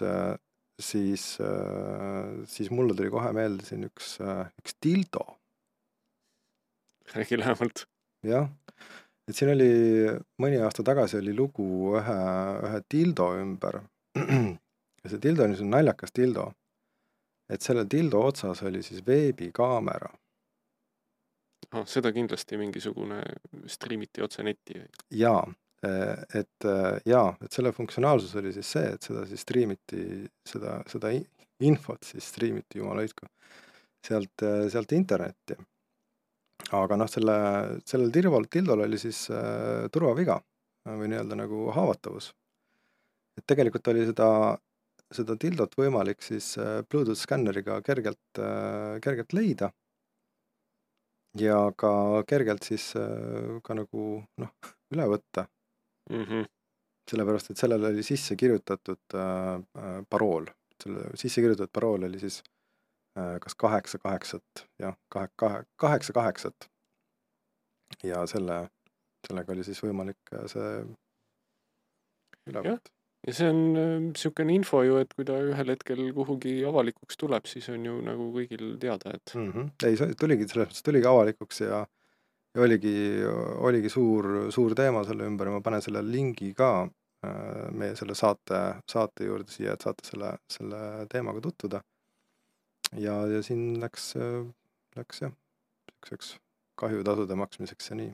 siis, 0.80 1.38
äh, 1.42 2.46
siis 2.46 2.72
mulle 2.72 2.96
tuli 2.96 3.12
kohe 3.12 3.32
meelde 3.36 3.66
siin 3.68 3.86
üks, 3.88 4.18
äh, 4.24 4.48
üks 4.62 4.76
dildo. 4.84 5.26
räägi 7.14 7.40
lähemalt. 7.40 7.86
jah, 8.24 8.50
et 9.28 9.36
siin 9.36 9.52
oli, 9.54 9.70
mõni 10.42 10.60
aasta 10.62 10.86
tagasi 10.86 11.18
oli 11.20 11.34
lugu 11.36 11.96
ühe, 12.00 12.18
ühe 12.70 12.82
dildo 12.92 13.32
ümber. 13.42 13.82
ja 15.04 15.12
see 15.12 15.22
dildo 15.22 15.46
on 15.46 15.54
niisugune 15.54 15.76
naljakas 15.78 16.16
dildo. 16.16 16.52
et 17.50 17.66
selle 17.66 17.86
dildo 17.92 18.22
otsas 18.32 18.64
oli 18.64 18.84
siis 18.84 19.06
veebikaamera. 19.08 20.12
ah, 21.72 21.86
seda 21.86 22.14
kindlasti 22.14 22.58
mingisugune 22.58 23.24
striimiti 23.68 24.22
otse 24.22 24.44
netti. 24.44 24.82
jaa, 25.12 25.44
et 25.84 26.66
äh, 26.68 27.00
jaa, 27.08 27.34
et 27.44 27.56
selle 27.56 27.72
funktsionaalsus 27.76 28.36
oli 28.42 28.52
siis 28.56 28.72
see, 28.76 28.94
et 28.96 29.06
seda 29.06 29.26
siis 29.30 29.44
striimiti, 29.46 30.06
seda, 30.48 30.80
seda 30.92 31.12
infot 31.64 32.04
siis 32.04 32.28
striimiti, 32.34 32.82
jumal 32.82 33.00
hoidku, 33.00 33.30
sealt, 34.06 34.44
äh, 34.44 34.66
sealt 34.72 34.92
internetti. 34.98 35.58
aga 36.76 36.98
noh, 37.00 37.08
selle, 37.10 37.36
sellel 37.88 38.12
tildol, 38.14 38.46
tildol 38.52 38.84
oli 38.86 38.98
siis 39.02 39.28
äh, 39.32 39.88
turvaviga 39.94 40.40
või 40.90 41.08
nii-öelda 41.12 41.38
nagu 41.40 41.70
haavatavus. 41.76 42.34
et 43.38 43.46
tegelikult 43.48 43.88
oli 43.88 44.06
seda, 44.10 44.30
seda 45.16 45.36
tildot 45.40 45.76
võimalik 45.80 46.22
siis 46.22 46.58
Bluetooth 46.90 47.20
skänneriga 47.20 47.82
kergelt 47.82 48.42
äh,, 48.42 49.00
kergelt 49.04 49.34
leida 49.34 49.72
ja 51.38 51.72
ka 51.78 52.24
kergelt 52.28 52.64
siis 52.68 52.96
äh, 52.96 53.62
ka 53.64 53.74
nagu 53.78 54.24
noh, 54.42 54.52
üle 54.94 55.08
võtta 55.14 55.46
mm. 56.10 56.24
-hmm. 56.24 56.46
sellepärast, 57.12 57.52
et 57.52 57.58
sellele 57.58 57.88
oli 57.88 58.04
sisse 58.04 58.36
kirjutatud 58.36 59.16
äh, 59.16 59.56
äh, 59.56 60.00
parool, 60.10 60.46
selle 60.84 61.10
sisse 61.16 61.42
kirjutatud 61.42 61.74
parool 61.74 62.04
oli 62.10 62.20
siis 62.20 62.44
äh, 63.18 63.40
kas 63.42 63.56
kaheksa 63.56 63.98
kaheksat, 63.98 64.68
jah, 64.80 64.98
kahe, 65.10 65.30
kahe, 65.36 65.64
kaheksa 65.76 66.14
kaheksat. 66.14 66.70
ja 68.04 68.26
selle, 68.28 68.70
sellega 69.28 69.54
oli 69.54 69.64
siis 69.64 69.84
võimalik 69.84 70.34
äh, 70.34 70.46
see 70.48 70.72
üle 72.50 72.64
võtta. 72.64 72.94
ja 73.28 73.34
see 73.36 73.50
on 73.52 73.62
niisugune 74.10 74.54
info 74.56 74.84
ju, 74.84 75.00
et 75.04 75.14
kui 75.16 75.26
ta 75.26 75.40
ühel 75.44 75.74
hetkel 75.74 76.04
kuhugi 76.16 76.60
avalikuks 76.66 77.18
tuleb, 77.18 77.50
siis 77.50 77.70
on 77.74 77.86
ju 77.86 78.02
nagu 78.06 78.30
kõigil 78.36 78.78
teada, 78.80 79.16
et 79.18 79.36
mm. 79.36 79.52
-hmm. 79.52 79.72
ei, 79.88 79.98
see 79.98 80.20
tuligi, 80.20 80.48
selles 80.48 80.70
mõttes 80.70 80.86
tuligi 80.86 81.10
avalikuks 81.10 81.62
ja, 81.66 81.88
ja 82.60 82.66
oligi, 82.66 82.96
oligi 83.64 83.92
suur, 83.92 84.52
suur 84.52 84.76
teema 84.76 85.06
selle 85.08 85.28
ümber 85.30 85.48
ja 85.48 85.56
ma 85.56 85.64
panen 85.64 85.84
selle 85.84 86.04
lingi 86.04 86.52
ka 86.58 86.72
äh, 86.84 87.70
meie 87.72 87.96
selle 87.96 88.18
saate, 88.20 88.60
saate 88.90 89.30
juurde 89.30 89.52
siia, 89.54 89.78
et 89.78 89.86
saate 89.86 90.08
selle, 90.08 90.34
selle 90.52 90.82
teemaga 91.12 91.42
tutvuda. 91.48 91.82
ja, 93.00 93.16
ja 93.32 93.42
siin 93.46 93.80
läks, 93.80 94.12
läks 94.98 95.22
jah, 95.24 95.34
niisuguseks 95.90 96.36
kahjutasude 96.80 97.36
maksmiseks 97.36 97.92
ja 97.92 98.00
nii. 98.00 98.14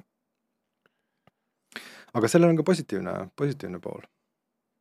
aga 2.13 2.31
sellel 2.31 2.53
on 2.53 2.59
ka 2.59 2.67
positiivne, 2.67 3.13
positiivne 3.35 3.79
pool. 3.79 4.05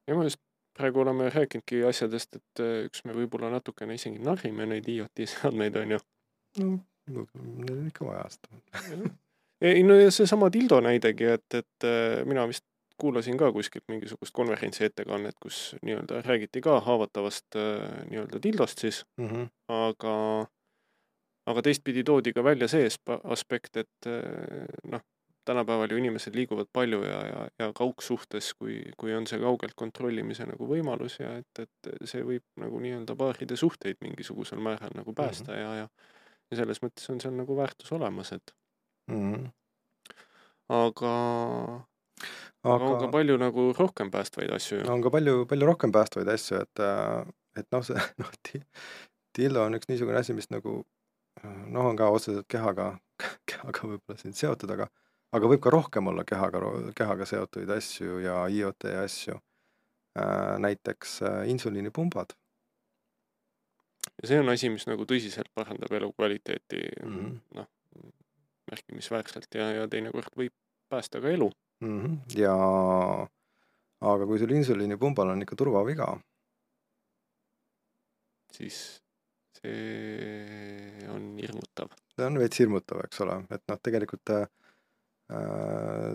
ja 0.08 0.18
me 0.18 0.28
just 0.28 0.42
praegu 0.74 1.00
oleme 1.00 1.30
rääkinudki 1.30 1.84
asjadest, 1.88 2.36
et 2.36 2.64
äh, 2.64 2.80
üks 2.88 3.04
me 3.06 3.16
võib-olla 3.16 3.52
natukene 3.54 3.96
isegi 3.96 4.18
narrime 4.18 4.66
neid 4.66 4.88
IoT 4.90 5.28
seadmeid, 5.36 5.76
on 5.82 5.96
ju. 5.96 6.00
no 6.64 7.28
neil 7.44 7.78
on 7.78 7.86
ikka 7.92 8.08
vaja 8.10 8.26
seda. 8.36 9.14
Ei 9.64 9.82
no 9.82 9.96
ja 9.98 10.10
seesama 10.12 10.50
Dildo 10.52 10.80
näidegi, 10.84 11.24
et, 11.36 11.46
et 11.54 11.88
äh, 11.88 12.24
mina 12.28 12.46
vist 12.48 12.64
kuulasin 13.00 13.38
ka 13.38 13.52
kuskilt 13.52 13.84
mingisugust 13.88 14.34
konverentsi 14.34 14.84
ettekannet, 14.84 15.34
kus 15.42 15.76
nii-öelda 15.82 16.22
räägiti 16.22 16.60
ka 16.64 16.78
haavatavast 16.80 17.56
äh, 17.58 18.04
nii-öelda 18.10 18.42
dildost 18.42 18.78
siis 18.78 19.04
Mm 19.18 19.28
-hmm. 19.28 19.48
aga, 19.68 20.46
aga 21.46 21.62
teistpidi 21.62 22.04
toodi 22.04 22.32
ka 22.32 22.44
välja 22.44 22.68
see 22.68 22.86
asp- 22.88 23.20
aspekt, 23.24 23.76
et 23.76 24.06
eh, 24.06 24.66
noh, 24.84 25.00
tänapäeval 25.44 25.90
ju 25.90 25.96
inimesed 25.96 26.34
liiguvad 26.34 26.66
palju 26.72 27.02
ja, 27.04 27.26
ja, 27.26 27.48
ja 27.58 27.72
kaugsuhtes, 27.74 28.54
kui, 28.54 28.82
kui 28.96 29.14
on 29.14 29.26
see 29.26 29.40
kaugelt 29.40 29.74
kontrollimise 29.76 30.46
nagu 30.46 30.66
võimalus 30.66 31.20
ja 31.20 31.36
et, 31.36 31.58
et 31.58 32.08
see 32.08 32.22
võib 32.24 32.44
nagu 32.56 32.80
nii-öelda 32.80 33.16
paaride 33.16 33.56
suhteid 33.56 33.96
mingisugusel 34.00 34.58
määral 34.58 34.94
nagu 34.94 35.12
päästa 35.12 35.52
mm 35.52 35.58
-hmm. 35.58 35.62
ja, 35.62 35.74
ja 35.74 35.88
ja 36.50 36.56
selles 36.56 36.82
mõttes 36.82 37.10
on 37.12 37.20
seal 37.20 37.34
nagu 37.34 37.56
väärtus 37.56 37.92
olemas, 37.92 38.32
et 38.32 38.54
Mm 39.10 39.52
aga, 40.68 41.12
aga 42.64 42.88
on 42.88 43.00
ka 43.00 43.10
palju 43.12 43.36
nagu 43.40 43.68
rohkem 43.76 44.10
päästvaid 44.10 44.52
asju 44.56 44.80
ju. 44.80 44.90
on 44.90 45.02
ka 45.02 45.10
palju, 45.10 45.44
palju 45.50 45.68
rohkem 45.68 45.92
päästvaid 45.92 46.28
asju, 46.28 46.62
et, 46.64 46.84
et 47.60 47.70
noh, 47.72 47.84
see 47.84 48.00
noh, 48.22 48.34
dildo 49.36 49.64
on 49.64 49.78
üks 49.78 49.90
niisugune 49.90 50.20
asi, 50.20 50.36
mis 50.36 50.50
nagu 50.50 50.82
noh, 51.44 51.88
on 51.90 51.96
ka 51.96 52.10
otseselt 52.14 52.48
kehaga, 52.48 52.94
kehaga 53.50 53.90
võib-olla 53.90 54.20
siin 54.20 54.36
seotud, 54.36 54.70
aga 54.76 54.88
aga 55.34 55.50
võib 55.50 55.64
ka 55.64 55.72
rohkem 55.74 56.08
olla 56.12 56.24
kehaga, 56.24 56.62
kehaga 56.96 57.26
seotuid 57.26 57.70
asju 57.74 58.20
ja 58.22 58.44
IoT 58.46 58.86
asju. 59.02 59.40
näiteks 60.62 61.22
äh, 61.26 61.48
insuliinipumbad 61.50 62.36
ja 64.22 64.28
see 64.28 64.38
on 64.38 64.48
asi, 64.52 64.68
mis 64.70 64.84
nagu 64.86 65.02
tõsiselt 65.10 65.50
parandab 65.58 65.90
elukvaliteeti 65.98 66.82
mm 67.02 67.16
-hmm. 67.16 67.32
noh, 67.58 67.66
märkimisväärselt 68.70 69.58
ja, 69.58 69.70
ja 69.80 69.88
teinekord 69.90 70.36
võib 70.38 70.54
päästa 70.92 71.20
ka 71.20 71.32
elu. 71.32 71.50
mm. 71.84 72.00
-hmm. 72.00 72.38
ja 72.40 72.54
aga 74.12 74.26
kui 74.26 74.38
sul 74.38 74.52
insuliinipumbal 74.56 75.32
on 75.32 75.42
ikka 75.42 75.56
turvaviga, 75.56 76.10
siis 78.52 78.80
see 79.60 81.08
on 81.10 81.32
hirmutav. 81.40 81.94
see 82.16 82.26
on 82.26 82.38
veits 82.38 82.60
hirmutav, 82.60 83.00
eks 83.06 83.20
ole, 83.24 83.40
et 83.50 83.64
noh, 83.70 83.80
tegelikult 83.88 84.34
äh, 84.36 84.46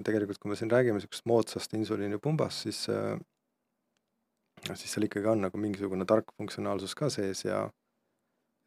tegelikult 0.05 0.37
kui 0.37 0.51
me 0.51 0.59
siin 0.59 0.71
räägime 0.71 0.99
niisugusest 0.99 1.25
moodsast 1.25 1.73
insuliinipumbast, 1.73 2.67
siis 2.67 2.85
äh, 2.93 3.17
siis 4.73 4.93
seal 4.93 5.07
ikkagi 5.07 5.29
on 5.31 5.45
nagu 5.47 5.57
mingisugune 5.61 6.05
tark 6.05 6.31
funktsionaalsus 6.37 6.95
ka 6.95 7.09
sees 7.13 7.45
ja 7.45 7.63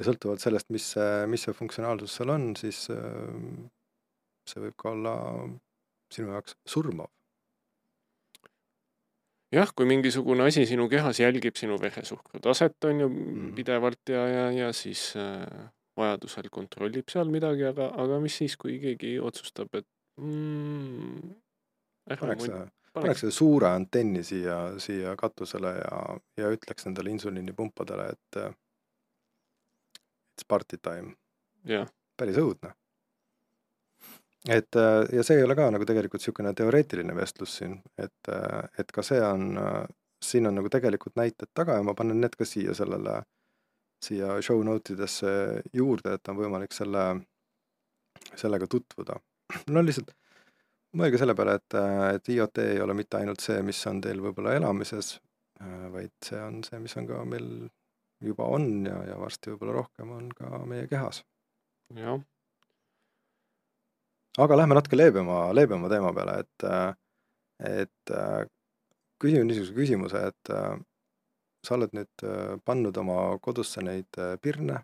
ja 0.03 0.09
sõltuvalt 0.11 0.43
sellest, 0.43 0.69
mis 0.75 0.91
see, 0.97 1.11
mis 1.31 1.47
see 1.47 1.55
funktsionaalsus 1.57 2.19
seal 2.19 2.35
on, 2.35 2.51
siis 2.59 2.85
äh, 2.91 3.33
see 4.51 4.63
võib 4.67 4.75
ka 4.83 4.91
olla 4.93 5.17
sinu 6.13 6.35
jaoks 6.35 6.57
surmav. 6.69 7.09
jah, 9.53 9.69
kui 9.77 9.85
mingisugune 9.89 10.47
asi 10.49 10.65
sinu 10.69 10.87
kehas 10.93 11.21
jälgib 11.21 11.57
sinu 11.61 11.77
veresuhkru 11.81 12.41
taset, 12.45 12.77
on 12.89 13.01
ju, 13.05 13.09
Mhm. 13.13 13.55
pidevalt 13.57 14.09
ja, 14.09 14.27
ja, 14.29 14.45
ja 14.51 14.73
siis 14.73 15.13
äh, 15.17 15.47
vajadusel 15.97 16.49
kontrollib 16.51 17.09
seal 17.13 17.29
midagi, 17.29 17.67
aga, 17.69 17.91
aga 18.01 18.19
mis 18.21 18.37
siis, 18.41 18.57
kui 18.57 18.79
keegi 18.81 19.19
otsustab, 19.21 19.69
et 19.77 19.87
mm, 20.21 21.35
ärme 22.11 22.21
paneks, 22.23 22.47
muid- 22.49 22.71
paneks 22.97 23.21
selle 23.21 23.33
suure 23.37 23.69
antenni 23.77 24.23
siia, 24.25 24.57
siia 24.81 25.13
katusele 25.21 25.75
ja, 25.83 25.99
ja 26.41 26.51
ütleks 26.57 26.89
nendele 26.89 27.13
insuliinipumpadele, 27.13 28.09
et 28.17 28.41
äh, 28.41 28.55
it's 30.43 30.49
party 30.49 30.79
time. 30.83 31.15
jah, 31.65 31.89
päris 32.19 32.39
õudne. 32.39 32.75
et 34.49 34.77
äh, 34.77 35.07
ja 35.15 35.23
see 35.23 35.39
ei 35.39 35.45
ole 35.47 35.55
ka 35.55 35.71
nagu 35.71 35.87
tegelikult 35.87 36.23
niisugune 36.23 36.53
teoreetiline 36.59 37.15
vestlus 37.15 37.59
siin, 37.61 37.77
et, 37.99 38.29
äh, 38.29 38.65
et 38.79 38.91
ka 38.93 39.05
see 39.07 39.21
on, 39.23 39.61
siin 40.23 40.47
on 40.51 40.59
nagu 40.59 40.71
tegelikult 40.71 41.15
näited 41.17 41.53
taga 41.55 41.79
ja 41.79 41.85
ma 41.87 41.95
panen 41.95 42.21
need 42.21 42.35
ka 42.39 42.45
siia 42.49 42.75
sellele, 42.75 43.21
siia 44.03 44.41
show 44.43 44.63
note 44.67 44.97
idesse 44.97 45.31
juurde, 45.73 46.17
et 46.17 46.29
on 46.29 46.41
võimalik 46.41 46.75
selle, 46.75 47.05
sellega 48.35 48.67
tutvuda. 48.67 49.21
no 49.71 49.85
lihtsalt 49.87 50.11
mõelge 50.99 51.23
selle 51.23 51.37
peale, 51.39 51.55
et, 51.61 51.79
et 52.17 52.33
IoT 52.35 52.65
ei 52.67 52.81
ole 52.83 52.99
mitte 52.99 53.21
ainult 53.21 53.41
see, 53.41 53.63
mis 53.63 53.79
on 53.87 54.03
teil 54.03 54.19
võib-olla 54.21 54.57
elamises, 54.59 55.15
vaid 55.95 56.13
see 56.27 56.43
on 56.43 56.59
see, 56.67 56.83
mis 56.83 56.99
on 56.99 57.07
ka 57.07 57.23
meil 57.25 57.47
juba 58.23 58.49
on 58.55 58.87
ja, 58.87 58.99
ja 59.11 59.19
varsti 59.21 59.53
võib-olla 59.53 59.81
rohkem 59.81 60.13
on 60.15 60.29
ka 60.37 60.63
meie 60.69 60.87
kehas 60.91 61.23
jah, 61.97 62.21
aga 64.41 64.57
lähme 64.57 64.79
natuke 64.79 64.97
leebema, 64.97 65.45
leebema 65.57 65.91
teema 65.93 66.13
peale, 66.17 66.39
et, 66.45 66.67
et 67.69 68.15
küsin 69.23 69.45
niisuguse 69.47 69.77
küsimuse, 69.77 70.23
et 70.33 70.55
sa 71.63 71.77
oled 71.77 71.93
nüüd 71.95 72.25
pannud 72.65 72.97
oma 73.03 73.19
kodusse 73.45 73.85
neid 73.85 74.19
pirne 74.43 74.81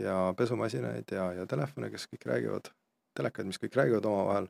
ja 0.00 0.34
pesumasinaid 0.36 1.12
ja, 1.12 1.28
ja 1.36 1.46
telefone, 1.46 1.90
kes 1.92 2.08
kõik 2.08 2.26
räägivad, 2.30 2.72
telekaid, 3.18 3.48
mis 3.50 3.60
kõik 3.60 3.76
räägivad 3.76 4.08
omavahel. 4.08 4.48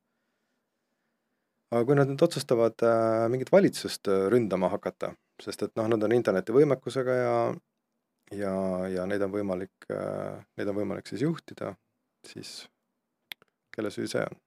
aga 1.73 1.85
kui 1.89 1.97
nad 1.97 2.11
nüüd 2.11 2.23
otsustavad 2.23 2.85
äh, 2.85 3.27
mingit 3.33 3.53
valitsust 3.53 4.09
ründama 4.31 4.69
hakata, 4.69 5.15
sest 5.41 5.63
et 5.65 5.73
noh, 5.77 5.89
nad 5.89 6.03
on 6.05 6.13
internetivõimekusega 6.13 7.15
ja, 7.17 7.37
ja, 8.31 8.55
ja 8.89 9.07
neid 9.07 9.23
on 9.23 9.33
võimalik 9.33 9.91
äh,, 9.91 10.39
neid 10.57 10.69
on 10.69 10.79
võimalik 10.79 11.11
siis 11.11 11.25
juhtida, 11.27 11.75
siis 12.27 12.69
kelle 13.75 13.91
süü 13.91 14.09
see 14.11 14.25
on? 14.25 14.41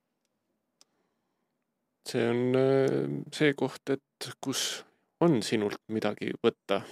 see 2.10 2.26
on 2.30 2.60
äh, 2.60 3.08
see 3.34 3.54
koht, 3.58 3.90
et 3.90 4.32
kus 4.42 4.86
on 5.26 5.42
sinult 5.46 5.82
midagi 5.92 6.34
võtta, 6.44 6.84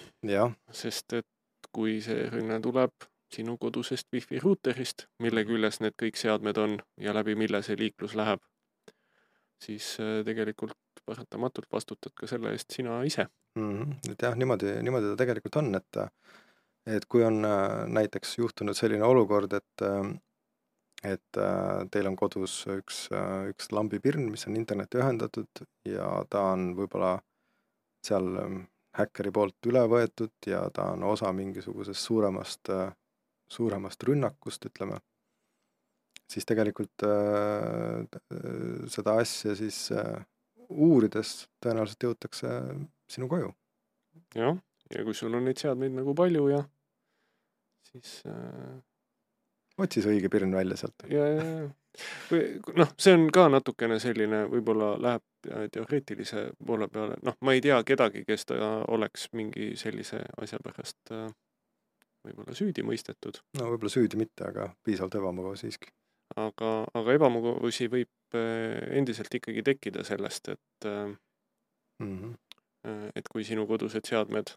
sest 0.73 1.19
et 1.19 1.27
kui 1.73 1.99
see 2.01 2.27
rünne 2.31 2.59
tuleb 2.63 3.07
sinu 3.33 3.57
kodusest 3.57 4.07
wifi 4.13 4.39
ruuterist, 4.41 5.07
mille 5.23 5.43
küljes 5.47 5.79
need 5.81 5.95
kõik 5.99 6.17
seadmed 6.19 6.57
on 6.61 6.77
ja 7.01 7.13
läbi 7.15 7.35
mille 7.39 7.63
see 7.65 7.77
liiklus 7.79 8.13
läheb, 8.19 8.41
siis 9.61 9.95
äh, 10.01 10.21
tegelikult 10.25 10.77
paratamatult 11.05 11.67
vastutad 11.73 12.13
ka 12.15 12.29
selle 12.29 12.53
eest 12.55 12.71
sina 12.71 13.01
ise. 13.03 13.27
mm. 13.55 13.71
-hmm. 13.81 14.11
et 14.11 14.21
jah, 14.21 14.35
niimoodi, 14.35 14.77
niimoodi 14.81 15.11
ta 15.11 15.15
tegelikult 15.23 15.55
on, 15.55 15.75
et 15.75 16.01
et 16.85 17.05
kui 17.09 17.23
on 17.23 17.43
äh, 17.47 17.83
näiteks 17.87 18.37
juhtunud 18.37 18.77
selline 18.77 19.05
olukord, 19.07 19.53
et 19.53 19.85
äh, 19.87 20.03
et 21.03 21.37
äh, 21.37 21.83
teil 21.91 22.07
on 22.07 22.15
kodus 22.15 22.61
üks, 22.71 23.09
üks 23.51 23.71
lambipirn, 23.75 24.29
mis 24.31 24.47
on 24.47 24.55
internetti 24.55 25.01
ühendatud 25.01 25.65
ja 25.89 26.07
ta 26.31 26.45
on 26.53 26.69
võib-olla 26.77 27.17
seal 28.07 28.29
ähm, 28.39 28.61
häkkeri 28.95 29.33
poolt 29.35 29.67
üle 29.67 29.83
võetud 29.89 30.47
ja 30.47 30.61
ta 30.73 30.93
on 30.93 31.03
osa 31.07 31.31
mingisugusest 31.35 32.07
suuremast, 32.07 32.71
suuremast 33.51 34.05
rünnakust, 34.07 34.69
ütleme, 34.69 34.99
siis 36.31 36.47
tegelikult 36.49 37.05
äh, 37.07 38.03
seda 38.93 39.17
asja 39.21 39.55
siis 39.59 39.85
äh, 39.95 40.21
uurides 40.69 41.43
tõenäoliselt 41.63 42.07
jõutakse 42.07 42.53
sinu 43.11 43.29
koju. 43.31 43.51
jah, 44.37 44.57
ja 44.95 45.03
kui 45.03 45.15
sul 45.17 45.33
on 45.33 45.47
neid 45.47 45.61
seadmeid 45.61 45.95
nagu 45.97 46.15
palju 46.17 46.47
ja 46.51 46.63
siis 47.91 48.19
äh, 48.29 48.81
otsi 49.77 50.03
see 50.03 50.17
õige 50.17 50.29
pirn 50.33 50.53
välja 50.55 50.77
sealt. 50.79 51.07
ja, 51.09 51.27
ja, 51.27 51.47
ja 51.61 51.71
või 52.31 52.77
noh, 52.79 52.91
see 52.97 53.13
on 53.15 53.27
ka 53.33 53.45
natukene 53.53 53.99
selline, 54.01 54.43
võib-olla 54.49 54.93
läheb 55.01 55.69
teoreetilise 55.73 56.45
poole 56.65 56.87
peale, 56.91 57.17
noh, 57.25 57.35
ma 57.45 57.53
ei 57.53 57.61
tea 57.61 57.77
kedagi, 57.85 58.23
kes 58.27 58.47
ta 58.49 58.69
oleks 58.93 59.27
mingi 59.37 59.73
sellise 59.79 60.23
asja 60.41 60.59
pärast 60.63 61.13
äh, 61.13 61.27
võib-olla 62.25 62.55
süüdi 62.57 62.85
mõistetud, 62.87 63.41
no 63.59 63.69
võib-olla 63.73 63.93
süüdi 63.93 64.19
mitte, 64.19 64.47
aga 64.49 64.71
piisavalt 64.85 65.19
ebamugav 65.19 65.59
siiski. 65.61 65.91
aga, 66.39 66.71
aga 66.97 67.17
ebamugavusi 67.19 67.89
võib 67.93 68.39
äh, 68.39 68.79
endiselt 68.97 69.33
ikkagi 69.33 69.65
tekkida 69.69 70.05
sellest, 70.07 70.49
et 70.55 70.89
äh, 70.89 71.13
mm. 72.01 72.17
-hmm. 72.17 73.11
et 73.15 73.27
kui 73.29 73.45
sinu 73.47 73.67
kodused 73.67 74.05
seadmed 74.05 74.55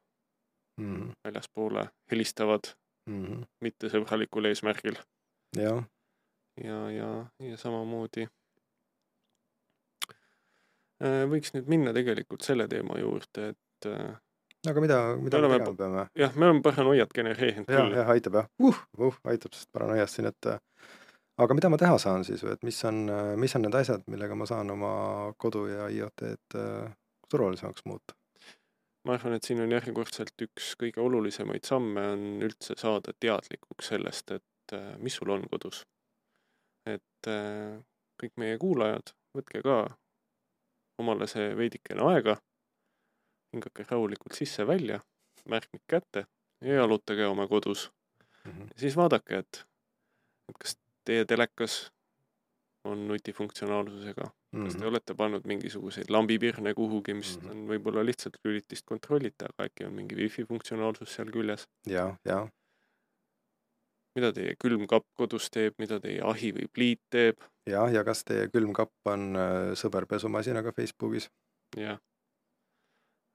Mm 0.81 0.97
-hmm. 0.97 1.13
väljaspoole 1.25 1.89
helistavad 2.11 2.75
Mm 3.07 3.25
-hmm. 3.25 3.45
mittesõbralikul 3.63 4.45
eesmärgil 4.51 4.97
jah, 5.57 5.85
ja, 6.65 6.79
ja, 6.91 7.11
ja 7.39 7.57
samamoodi 7.57 8.27
äh, 11.03 11.23
võiks 11.31 11.55
nüüd 11.55 11.71
minna 11.71 11.93
tegelikult 11.95 12.43
selle 12.43 12.67
teema 12.69 12.99
juurde, 12.99 13.49
et 13.55 13.87
äh, 13.87 14.17
aga 14.67 14.83
mida, 14.83 14.99
mida 15.23 15.39
Me 15.39 15.49
me 15.49 15.59
tegema 15.59 15.77
peame? 15.79 16.07
jah, 16.19 16.35
me 16.35 16.49
oleme 16.49 16.63
paranoiat 16.67 17.15
genereerinud 17.15 17.71
jah, 17.71 17.85
küll. 17.85 17.95
jah, 18.01 18.11
aitab 18.17 18.41
jah 18.41 18.51
uh,, 18.59 18.83
uh, 18.99 19.23
aitab 19.25 19.55
sellest 19.55 19.73
paranoiast 19.73 20.19
siin, 20.19 20.27
et 20.33 20.51
äh, 20.51 20.59
aga 21.39 21.55
mida 21.55 21.71
ma 21.71 21.79
teha 21.79 21.99
saan 22.03 22.27
siis 22.27 22.43
või 22.43 22.59
et 22.59 22.67
mis 22.67 22.85
on, 22.91 23.07
mis 23.39 23.55
on 23.55 23.69
need 23.69 23.75
asjad, 23.85 24.03
millega 24.11 24.35
ma 24.35 24.51
saan 24.51 24.71
oma 24.75 24.93
kodu 25.39 25.67
ja 25.71 25.89
IoT-d 25.95 26.63
turvalisemaks 27.31 27.87
muuta? 27.87 28.19
Ma 29.07 29.15
arvan, 29.15 29.37
et 29.37 29.47
siin 29.47 29.63
on 29.63 29.71
järjekordselt 29.71 30.43
üks 30.47 30.73
kõige 30.81 31.03
olulisemaid 31.03 31.67
samme 31.69 32.03
on 32.15 32.25
üldse 32.43 32.75
saada 32.79 33.15
teadlikuks 33.21 33.93
sellest, 33.93 34.33
et 34.35 34.75
äh, 34.75 34.95
mis 34.99 35.15
sul 35.19 35.31
on 35.35 35.47
kodus. 35.51 35.85
et 36.87 37.29
äh, 37.31 37.79
kõik 38.21 38.35
meie 38.41 38.59
kuulajad, 38.59 39.13
võtke 39.37 39.63
ka 39.63 39.79
omale 41.03 41.27
see 41.31 41.51
veidikene 41.59 42.05
aega, 42.11 42.37
hingake 43.55 43.87
rahulikult 43.91 44.39
sisse-välja, 44.39 45.01
märkmik 45.51 45.83
kätte 45.91 46.27
ja 46.65 46.81
jalutage 46.81 47.27
oma 47.27 47.47
kodus. 47.51 47.91
Mm 48.45 48.53
-hmm. 48.53 48.69
ja 48.75 48.81
siis 48.81 48.97
vaadake, 48.97 49.39
et, 49.39 49.67
et 50.49 50.59
kas 50.59 50.79
teie 51.05 51.25
telekas 51.25 51.91
on 52.85 53.09
nutifunktsionaalsusega, 53.09 54.31
kas 54.65 54.77
te 54.81 54.87
olete 54.87 55.15
pannud 55.15 55.45
mingisuguseid 55.47 56.09
lambipirne 56.11 56.73
kuhugi, 56.75 57.15
mis 57.15 57.37
Mhm. 57.39 57.51
on 57.51 57.67
võib-olla 57.69 58.05
lihtsalt 58.07 58.37
lülitist 58.45 58.87
kontrollita, 58.87 59.47
aga 59.53 59.69
äkki 59.69 59.87
on 59.87 59.93
mingi 59.95 60.17
wifi 60.17 60.45
funktsionaalsus 60.49 61.15
seal 61.15 61.31
küljes. 61.35 61.67
ja, 61.87 62.17
ja, 62.25 62.47
mida 64.17 64.33
teie 64.33 64.55
külmkapp 64.57 65.05
kodus 65.19 65.51
teeb, 65.53 65.75
mida 65.79 65.99
teie 66.01 66.23
ahi 66.25 66.53
või 66.57 66.69
pliit 66.73 67.01
teeb, 67.13 67.37
ja, 67.69 67.87
ja 67.93 68.05
kas 68.05 68.25
teie 68.25 68.49
külmkapp 68.49 68.93
on 69.13 69.37
äh, 69.37 69.73
sõber 69.77 70.07
pesumasinaga 70.07 70.73
Facebookis? 70.73 71.29
jah. 71.77 71.99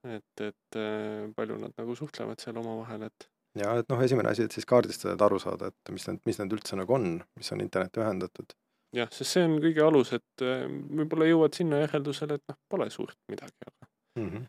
et, 0.04 0.40
et 0.40 0.76
äh, 0.80 1.28
palju 1.36 1.58
nad 1.62 1.72
nagu 1.78 1.94
suhtlevad 1.94 2.40
seal 2.42 2.56
omavahel, 2.58 3.02
et 3.06 3.28
ja 3.54 3.76
et 3.78 3.88
noh, 3.92 4.00
esimene 4.02 4.32
asi, 4.32 4.42
et 4.48 4.52
siis 4.56 4.66
kaardistada, 4.66 5.14
et 5.14 5.22
aru 5.22 5.38
saada, 5.38 5.68
et 5.70 5.92
mis 5.94 6.06
need, 6.08 6.20
mis 6.26 6.38
need 6.40 6.52
üldse 6.56 6.76
nagu 6.80 6.94
on, 6.96 7.22
mis 7.36 7.52
on 7.54 7.60
internetti 7.60 8.00
ühendatud. 8.02 8.54
Jah, 8.96 9.08
sest 9.12 9.36
see 9.36 9.44
on 9.48 9.56
kõige 9.62 9.84
alus, 9.84 10.12
et 10.16 10.44
äh, 10.44 10.64
võib-olla 10.68 11.28
jõuad 11.28 11.56
sinna 11.56 11.80
järeldusele, 11.82 12.38
et 12.38 12.52
noh, 12.52 12.58
pole 12.70 12.88
suurt 12.92 13.18
midagi, 13.32 13.56
aga, 13.68 13.88
Mm 14.12 14.28
-hmm. 14.28 14.42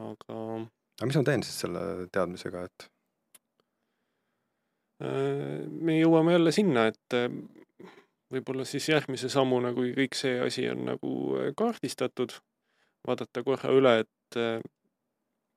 aga 0.00 0.34
aga 0.96 1.06
mis 1.06 1.16
ma 1.16 1.22
teen 1.24 1.42
siis 1.44 1.58
selle 1.60 1.80
teadmisega, 2.12 2.62
et 2.64 2.86
äh, 5.04 5.66
me 5.68 5.98
jõuame 5.98 6.32
jälle 6.32 6.52
sinna, 6.56 6.86
et 6.86 7.16
äh, 7.18 7.28
võib-olla 8.32 8.64
siis 8.64 8.88
järgmise 8.88 9.28
sammuna, 9.28 9.74
kui 9.76 9.92
kõik 9.92 10.16
see 10.16 10.40
asi 10.40 10.68
on 10.70 10.86
nagu 10.86 11.12
kaardistatud, 11.56 12.32
vaadata 13.06 13.42
korra 13.42 13.72
üle, 13.76 13.98
et 14.00 14.38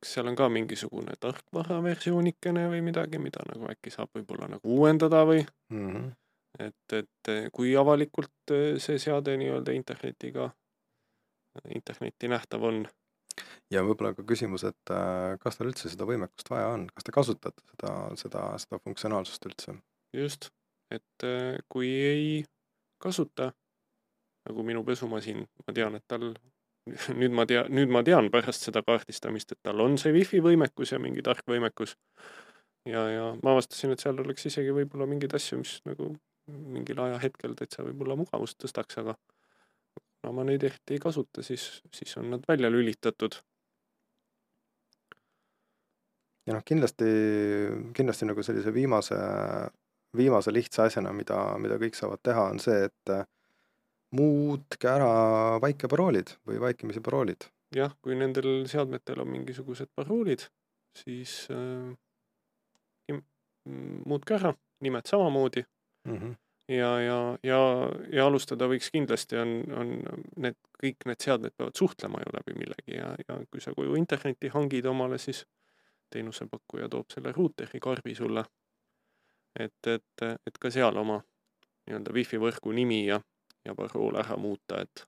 kas 0.04 0.14
seal 0.16 0.28
on 0.28 0.36
ka 0.36 0.50
mingisugune 0.50 1.16
tarkvaraversioonikene 1.20 2.68
või 2.68 2.82
midagi, 2.82 3.20
mida 3.20 3.46
nagu 3.48 3.70
äkki 3.72 3.94
saab 3.94 4.10
võib-olla 4.18 4.50
nagu 4.58 4.76
uuendada 4.76 5.24
või 5.30 5.46
mm 5.72 5.88
-hmm. 5.88 6.12
Et, 6.60 6.94
et 6.94 7.30
äh, 7.32 7.48
kui 7.54 7.74
avalikult 7.80 8.54
äh, 8.54 8.76
see 8.82 9.00
seade 9.02 9.36
nii-öelda 9.40 9.74
internetiga, 9.76 10.50
internetti 11.74 12.30
nähtav 12.30 12.66
on. 12.70 12.84
ja 13.74 13.82
võib-olla 13.86 14.14
ka 14.18 14.26
küsimus, 14.30 14.66
et 14.70 14.94
äh, 14.94 15.36
kas 15.42 15.58
tal 15.58 15.72
üldse 15.72 15.90
seda 15.90 16.08
võimekust 16.10 16.50
vaja 16.54 16.74
on, 16.76 16.88
kas 16.94 17.08
te 17.08 17.16
kasutate 17.16 17.66
seda, 17.74 17.94
seda, 18.22 18.46
seda 18.62 18.82
funktsionaalsust 18.86 19.50
üldse? 19.50 19.78
just, 20.14 20.52
et 20.94 21.28
kui 21.74 21.90
ei 21.90 22.26
kasuta, 23.02 23.52
nagu 24.48 24.66
minu 24.66 24.84
pesumasin, 24.86 25.48
ma 25.66 25.74
tean, 25.74 25.98
et 25.98 26.06
tal, 26.08 26.34
nüüd 27.20 27.34
ma 27.34 27.48
tea, 27.50 27.64
nüüd 27.72 27.90
ma 27.94 28.04
tean 28.06 28.30
pärast 28.34 28.68
seda 28.68 28.84
kaardistamist, 28.86 29.56
et 29.56 29.64
tal 29.66 29.82
on 29.82 29.98
see 29.98 30.14
wifi 30.14 30.44
võimekus 30.44 30.94
ja 30.94 31.02
mingi 31.02 31.26
tark 31.26 31.48
võimekus. 31.50 31.98
ja, 32.86 33.08
ja 33.10 33.26
ma 33.42 33.56
avastasin, 33.56 33.96
et 33.96 34.04
seal 34.04 34.22
oleks 34.22 34.46
isegi 34.52 34.76
võib-olla 34.76 35.10
mingeid 35.10 35.34
asju, 35.34 35.64
mis 35.64 35.80
nagu 35.90 36.14
mingil 36.52 37.00
ajahetkel 37.06 37.56
täitsa 37.60 37.86
võib-olla 37.86 38.18
mugavust 38.20 38.60
tõstaks, 38.62 39.00
aga 39.02 39.16
kuna 40.24 40.34
ma 40.36 40.46
neid 40.48 40.64
eriti 40.64 40.98
ei 40.98 41.04
kasuta, 41.04 41.44
siis, 41.44 41.82
siis 41.96 42.18
on 42.20 42.30
nad 42.36 42.46
välja 42.48 42.72
lülitatud. 42.72 43.40
ja 46.48 46.58
noh, 46.58 46.64
kindlasti, 46.68 47.08
kindlasti 47.96 48.28
nagu 48.28 48.44
sellise 48.44 48.74
viimase, 48.76 49.16
viimase 50.18 50.52
lihtsa 50.52 50.90
asjana, 50.90 51.14
mida, 51.16 51.38
mida 51.64 51.78
kõik 51.80 51.96
saavad 51.96 52.20
teha, 52.24 52.50
on 52.52 52.60
see, 52.60 52.90
et 52.90 53.14
äh, 53.16 53.24
muutke 54.16 54.90
ära 54.92 55.60
vaikeparoolid 55.64 56.36
või 56.48 56.60
vaikimisi 56.64 57.04
paroolid. 57.04 57.48
jah, 57.76 57.96
kui 58.04 58.16
nendel 58.20 58.68
seadmetel 58.70 59.24
on 59.24 59.32
mingisugused 59.32 59.90
paroolid, 59.96 60.44
siis 61.00 61.48
äh, 61.52 61.96
muutke 64.06 64.36
ära, 64.36 64.52
nimed 64.84 65.08
samamoodi 65.08 65.64
mm. 66.06 66.18
-hmm. 66.18 66.36
ja, 66.68 66.92
ja, 67.02 67.38
ja, 67.44 67.60
ja 68.12 68.26
alustada 68.26 68.68
võiks 68.68 68.92
kindlasti, 68.92 69.38
on, 69.38 69.64
on 69.78 69.94
need, 70.36 70.58
kõik 70.84 71.06
need 71.06 71.22
seadmed 71.22 71.56
peavad 71.58 71.76
suhtlema 71.76 72.24
ju 72.26 72.38
läbi 72.38 72.58
millegi 72.60 72.98
ja, 72.98 73.16
ja 73.28 73.40
kui 73.52 73.62
sa 73.62 73.74
koju 73.74 73.96
internetti 73.96 74.52
hangid 74.54 74.86
omale, 74.86 75.18
siis 75.18 75.46
teenusepakkuja 76.10 76.90
toob 76.90 77.10
selle 77.14 77.32
ruuteri 77.32 77.80
karbi 77.80 78.16
sulle. 78.16 78.44
et, 79.60 79.88
et, 79.88 80.22
et 80.48 80.58
ka 80.60 80.70
seal 80.72 80.98
oma 80.98 81.22
nii-öelda 81.86 82.14
wifi 82.14 82.38
võrgu 82.42 82.72
nimi 82.74 83.06
ja, 83.06 83.20
ja 83.66 83.76
parool 83.76 84.16
ära 84.18 84.38
muuta, 84.38 84.82
et 84.82 85.08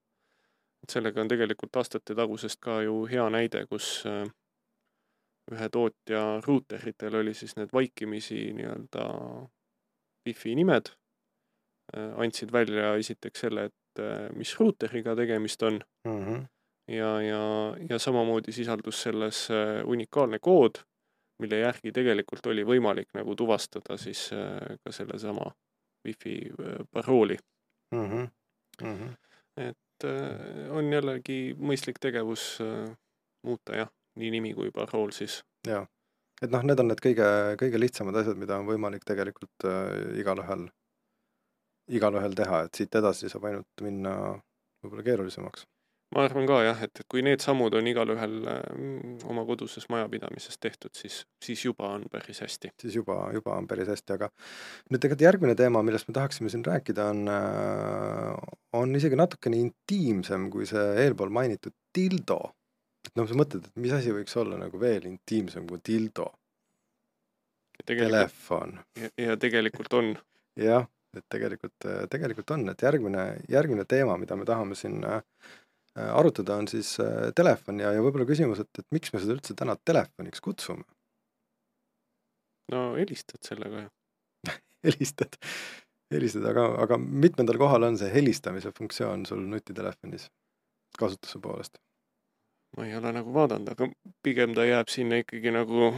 et 0.85 0.93
sellega 0.93 1.21
on 1.21 1.29
tegelikult 1.31 1.77
aastate 1.81 2.13
tagusest 2.13 2.59
ka 2.61 2.81
ju 2.85 3.05
hea 3.09 3.23
näide, 3.33 3.63
kus 3.65 4.03
äh, 4.05 4.27
ühe 5.51 5.69
tootja 5.73 6.21
ruuteritel 6.45 7.21
oli 7.21 7.33
siis 7.33 7.55
need 7.57 7.73
vaikimisi 7.73 8.51
nii-öelda 8.53 9.05
wifi 10.25 10.55
nimed 10.55 10.89
äh, 11.95 12.11
andsid 12.21 12.51
välja 12.53 12.95
esiteks 12.99 13.45
selle, 13.45 13.69
et 13.69 14.01
äh, 14.01 14.27
mis 14.35 14.55
ruuteriga 14.59 15.15
tegemist 15.15 15.63
on 15.63 15.81
Mm 16.05 16.25
-hmm. 16.25 16.45
ja, 16.87 17.21
ja, 17.21 17.75
ja 17.89 17.99
samamoodi 17.99 18.51
sisaldus 18.51 19.01
selles 19.01 19.47
äh, 19.51 19.87
unikaalne 19.87 20.39
kood, 20.39 20.83
mille 21.39 21.59
järgi 21.59 21.91
tegelikult 21.91 22.45
oli 22.45 22.63
võimalik 22.63 23.09
nagu 23.13 23.35
tuvastada 23.35 23.97
siis 23.97 24.29
ka 24.83 24.91
sellesama 24.91 25.51
wifi 26.05 26.51
parooli. 26.91 27.37
Mm 27.95 28.05
-hmm. 28.09 28.29
Mm 28.83 28.95
-hmm. 28.95 29.15
et 29.57 30.03
on 30.69 30.93
jällegi 30.93 31.55
mõistlik 31.59 31.99
tegevus 31.99 32.59
muuta 33.43 33.75
jah, 33.75 33.89
nii 34.15 34.31
nimi 34.31 34.53
kui 34.53 34.71
parool 34.71 35.11
siis. 35.11 35.43
jaa, 35.67 35.87
et 36.43 36.51
noh, 36.51 36.63
need 36.67 36.81
on 36.81 36.91
need 36.91 37.03
kõige, 37.03 37.27
kõige 37.59 37.79
lihtsamad 37.81 38.17
asjad, 38.21 38.39
mida 38.39 38.57
on 38.59 38.67
võimalik 38.67 39.05
tegelikult 39.07 39.67
äh, 39.69 40.17
igalühel, 40.21 40.67
igalühel 41.91 42.35
teha, 42.35 42.65
et 42.65 42.81
siit 42.81 42.99
edasi 42.99 43.31
saab 43.31 43.47
ainult 43.51 43.85
minna 43.85 44.17
võib-olla 44.83 45.05
keerulisemaks. 45.05 45.65
ma 46.15 46.21
arvan 46.23 46.45
ka 46.47 46.59
jah, 46.63 46.81
et 46.85 47.01
kui 47.11 47.23
need 47.25 47.41
sammud 47.43 47.73
on 47.75 47.87
igalühel 47.87 48.35
äh, 48.51 48.59
oma 49.31 49.45
koduses 49.47 49.87
majapidamises 49.91 50.59
tehtud, 50.59 50.93
siis, 50.95 51.23
siis 51.43 51.63
juba 51.65 51.93
on 51.95 52.03
päris 52.11 52.43
hästi. 52.43 52.73
siis 52.81 52.99
juba, 52.99 53.17
juba 53.33 53.55
on 53.55 53.67
päris 53.71 53.93
hästi, 53.93 54.17
aga 54.19 54.29
nüüd 54.91 54.99
tegelikult 54.99 55.25
järgmine 55.29 55.55
teema, 55.55 55.83
millest 55.87 56.11
me 56.11 56.17
tahaksime 56.19 56.51
siin 56.51 56.67
rääkida, 56.67 57.09
on, 57.15 57.31
on 58.75 58.99
isegi 58.99 59.15
natukene 59.19 59.63
intiimsem 59.63 60.51
kui 60.51 60.67
see 60.67 60.85
eelpool 61.05 61.31
mainitud 61.31 61.75
dildo. 61.95 62.41
Noh, 63.15 63.27
sa 63.27 63.37
mõtled, 63.37 63.69
et 63.69 63.81
mis 63.81 63.93
asi 63.95 64.13
võiks 64.15 64.35
olla 64.39 64.59
nagu 64.59 64.79
veel 64.81 65.07
intiimsem 65.09 65.67
kui 65.69 65.81
dildo, 65.85 66.29
telefon. 67.85 68.79
ja, 69.19 69.35
tegelikult 69.39 69.93
on. 69.97 70.15
jah, 70.59 70.87
et 71.15 71.25
tegelikult, 71.31 71.87
tegelikult 72.11 72.55
on, 72.55 72.67
et 72.73 72.83
järgmine, 72.87 73.27
järgmine 73.51 73.85
teema, 73.89 74.17
mida 74.19 74.37
me 74.39 74.47
tahame 74.47 74.77
siin 74.79 75.03
äh, 75.07 75.21
arutada, 75.95 76.59
on 76.59 76.67
siis 76.71 76.95
äh, 77.03 77.31
telefon 77.35 77.79
ja, 77.83 77.93
ja 77.95 78.03
võib-olla 78.03 78.27
küsimus, 78.27 78.61
et, 78.63 78.71
et 78.79 78.87
miks 78.95 79.13
me 79.13 79.23
seda 79.23 79.35
üldse 79.37 79.55
täna 79.57 79.77
telefoniks 79.83 80.43
kutsume? 80.43 80.85
no 82.73 82.95
helistad 82.97 83.43
sellega 83.45 83.85
ju. 83.85 83.89
helistad, 84.87 85.37
helistad, 86.13 86.47
aga, 86.49 86.67
aga 86.81 86.97
mitmendal 86.99 87.59
kohal 87.61 87.85
on 87.87 87.99
see 88.01 88.09
helistamise 88.13 88.73
funktsioon 88.75 89.27
sul 89.29 89.43
nutitelefonis 89.51 90.29
kasutuse 90.97 91.41
poolest? 91.43 91.77
Ma 92.77 92.85
ei 92.87 92.95
ole 92.97 93.11
nagu 93.15 93.33
vaadanud, 93.33 93.71
aga 93.71 93.87
pigem 94.23 94.55
ta 94.57 94.65
jääb 94.67 94.91
sinna 94.91 95.21
ikkagi 95.21 95.53
nagu 95.55 95.91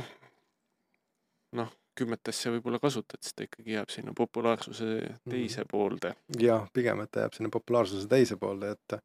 noh, 1.57 1.71
kümmet 1.97 2.29
asja 2.29 2.51
võib-olla 2.53 2.79
kasutad, 2.83 3.21
siis 3.23 3.33
ta 3.37 3.47
ikkagi 3.47 3.73
jääb 3.77 3.93
sinna 3.93 4.13
populaarsuse 4.17 4.99
teise 5.29 5.65
poolde. 5.69 6.13
jah, 6.41 6.67
pigem, 6.73 7.01
et 7.03 7.11
ta 7.11 7.25
jääb 7.25 7.37
sinna 7.37 7.53
populaarsuse 7.53 8.09
teise 8.11 8.37
poolde, 8.41 8.75
et 8.77 8.99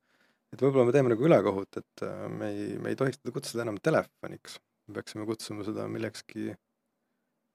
et 0.52 0.60
võib-olla 0.60 0.90
me 0.90 0.92
teeme 0.92 1.14
nagu 1.14 1.24
ülekohut, 1.24 1.80
et 1.80 2.04
äh, 2.04 2.28
me 2.28 2.52
ei, 2.52 2.68
me 2.76 2.92
ei 2.92 2.98
tohiks 2.98 3.22
teda 3.22 3.32
kutsuda 3.32 3.64
enam 3.64 3.80
telefoniks. 3.80 4.60
me 4.88 4.98
peaksime 4.98 5.24
kutsuma 5.26 5.64
seda 5.64 5.88
millekski, 5.88 6.52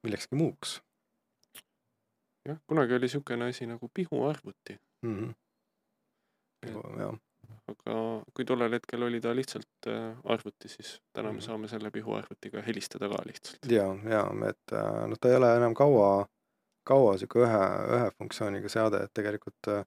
millekski 0.02 0.38
muuks 0.40 0.78
jah, 2.48 2.58
kunagi 2.66 2.94
oli 2.96 3.06
niisugune 3.06 3.48
asi 3.52 3.66
nagu 3.66 3.90
pihuarvuti 3.94 4.78
mm. 5.02 5.16
-hmm. 5.16 5.34
jah. 7.00 7.18
Aga 7.68 7.98
kui 8.34 8.44
tollel 8.48 8.72
hetkel 8.78 9.02
oli 9.06 9.20
ta 9.20 9.34
lihtsalt 9.36 9.88
äh, 9.90 10.16
arvuti, 10.24 10.68
siis 10.72 10.94
täna 11.12 11.32
me 11.32 11.38
Mhm. 11.38 11.44
saame 11.46 11.68
selle 11.68 11.90
pihuarvutiga 11.90 12.62
helistada 12.66 13.08
ka 13.08 13.22
lihtsalt. 13.26 13.70
ja, 13.72 13.86
ja 14.10 14.24
et 14.48 14.76
noh, 15.08 15.18
ta 15.20 15.28
ei 15.28 15.36
ole 15.36 15.52
enam 15.56 15.74
kaua, 15.74 16.26
kaua 16.88 17.12
niisugune 17.16 17.44
ühe, 17.48 17.68
ühe 17.98 18.10
funktsiooniga 18.18 18.68
seade, 18.72 19.02
et 19.04 19.12
tegelikult, 19.14 19.68
äh, 19.68 19.84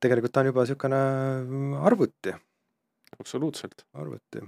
tegelikult 0.00 0.32
ta 0.32 0.40
on 0.40 0.46
juba 0.52 0.64
niisugune 0.64 1.02
arvuti, 1.90 2.34
absoluutselt. 3.20 3.84
arvuti. 3.94 4.40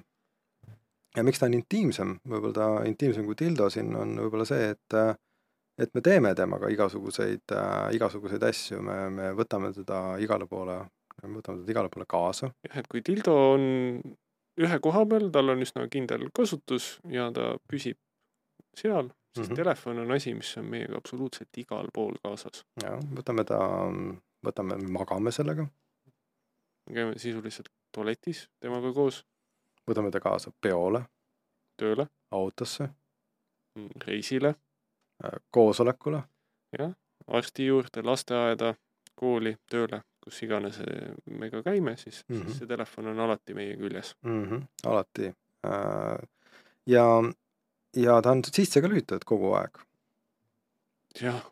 ja 1.17 1.23
miks 1.23 1.39
ta 1.39 1.47
on 1.47 1.55
intiimsem, 1.55 2.17
võib-olla 2.27 2.55
ta 2.57 2.67
intiimsem 2.89 3.27
kui 3.29 3.37
dildo 3.39 3.69
siin 3.71 3.95
on 3.97 4.17
võib-olla 4.19 4.47
see, 4.49 4.71
et 4.75 4.95
äh, 4.99 5.15
et 5.79 5.91
me 5.95 6.01
teeme 6.01 6.31
temaga 6.39 6.69
igasuguseid 6.71 7.51
äh,, 7.53 7.95
igasuguseid 7.97 8.43
asju, 8.47 8.79
me, 8.83 8.99
me 9.11 9.31
võtame 9.35 9.73
teda 9.75 10.17
igale 10.23 10.47
poole, 10.47 10.77
me 11.29 11.41
võtame 11.41 11.63
teda 11.63 11.75
igale 11.75 11.91
poole 11.93 12.07
kaasa. 12.09 12.53
jah, 12.69 12.79
et 12.81 12.89
kui 12.91 13.03
dildo 13.05 13.35
on 13.55 13.67
ühe 14.61 14.79
koha 14.81 15.05
peal, 15.11 15.31
tal 15.35 15.53
on 15.55 15.63
üsna 15.67 15.87
kindel 15.91 16.29
kasutus 16.37 16.99
ja 17.11 17.31
ta 17.35 17.55
püsib 17.71 17.99
seal, 18.79 19.11
siis 19.35 19.49
mm. 19.49 19.53
-hmm. 19.53 19.57
telefon 19.57 19.99
on 19.99 20.13
asi, 20.13 20.35
mis 20.35 20.57
on 20.59 20.65
meiega 20.71 20.97
absoluutselt 20.97 21.59
igal 21.59 21.89
pool 21.95 22.19
kaasas. 22.23 22.65
ja 22.83 22.97
võtame 23.19 23.45
ta, 23.45 23.61
võtame, 24.47 24.79
magame 24.99 25.33
sellega, 25.33 25.67
me 26.87 26.95
käime 26.95 27.19
sisuliselt 27.19 27.71
tualetis 27.93 28.49
temaga 28.61 28.93
koos, 28.93 29.25
võtame 29.91 30.11
ta 30.11 30.21
kaasa 30.21 30.53
peole, 30.61 31.05
tööle, 31.77 32.07
autosse, 32.31 32.89
reisile, 34.07 34.55
äh, 35.25 35.39
koosolekule, 35.51 36.23
jah, 36.79 36.95
arsti 37.27 37.67
juurde, 37.67 38.03
lasteaeda, 38.03 38.75
kooli, 39.15 39.57
tööle, 39.71 40.03
kus 40.25 40.43
iganes 40.47 40.81
eh, 40.81 41.15
me 41.31 41.51
ka 41.53 41.63
käime, 41.63 41.97
siis 42.01 42.25
mm, 42.29 42.35
Mhm. 42.35 42.43
-hmm. 42.43 42.47
siis 42.49 42.59
see 42.59 42.67
telefon 42.69 43.07
on 43.13 43.21
alati 43.21 43.55
meie 43.55 43.77
küljes. 43.77 44.15
mm. 44.23 44.45
-hmm, 44.45 44.63
alati. 44.87 45.35
ja, 46.87 47.07
ja 47.97 48.23
ta 48.23 48.31
on 48.31 48.43
sisse 48.45 48.81
ka 48.81 48.89
lülitatud 48.89 49.25
kogu 49.25 49.53
aeg. 49.55 49.79
jah, 51.21 51.45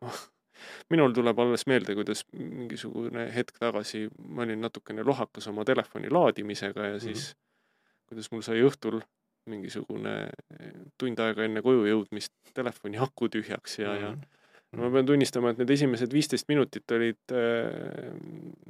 minul 0.90 1.12
tuleb 1.12 1.38
alles 1.38 1.66
meelde, 1.66 1.94
kuidas 1.94 2.24
mingisugune 2.32 3.26
hetk 3.34 3.58
tagasi 3.58 4.08
ma 4.28 4.42
olin 4.42 4.60
natukene 4.60 5.02
lohakas 5.02 5.48
oma 5.48 5.64
telefoni 5.64 6.10
laadimisega 6.10 6.86
ja 6.86 7.00
siis 7.00 7.28
mm 7.28 7.32
-hmm. 7.32 8.06
kuidas 8.08 8.30
mul 8.32 8.42
sai 8.42 8.62
õhtul 8.62 9.00
mingisugune 9.46 10.14
eh, 10.60 10.72
tund 10.98 11.18
aega 11.18 11.44
enne 11.44 11.62
koju 11.62 11.86
jõudmist 11.86 12.32
telefoni 12.54 12.98
aku 12.98 13.28
tühjaks 13.28 13.78
ja 13.78 13.88
mm, 13.92 13.98
-hmm. 13.98 14.02
ja 14.02 14.41
ma 14.76 14.88
pean 14.92 15.06
tunnistama, 15.08 15.52
et 15.52 15.60
need 15.60 15.70
esimesed 15.74 16.14
viisteist 16.14 16.48
minutit 16.48 16.94
olid 16.96 17.34
äh, 17.36 18.12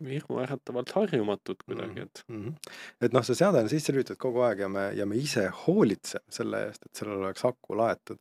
hirmuäratavalt 0.08 0.90
harjumatud 0.96 1.62
kuidagi, 1.64 2.06
et 2.06 2.22
mm. 2.28 2.44
-hmm. 2.44 2.76
et 3.06 3.14
noh, 3.14 3.24
see 3.26 3.38
seade 3.38 3.62
on 3.62 3.70
sisse 3.70 3.94
lülitatud 3.94 4.20
kogu 4.22 4.42
aeg 4.46 4.64
ja 4.64 4.68
me, 4.68 4.86
ja 4.98 5.06
me 5.06 5.16
ise 5.16 5.48
hoolitseme 5.66 6.38
selle 6.40 6.64
eest, 6.68 6.86
et 6.86 7.02
sellel 7.02 7.22
oleks 7.22 7.44
aku 7.44 7.78
laetud. 7.78 8.18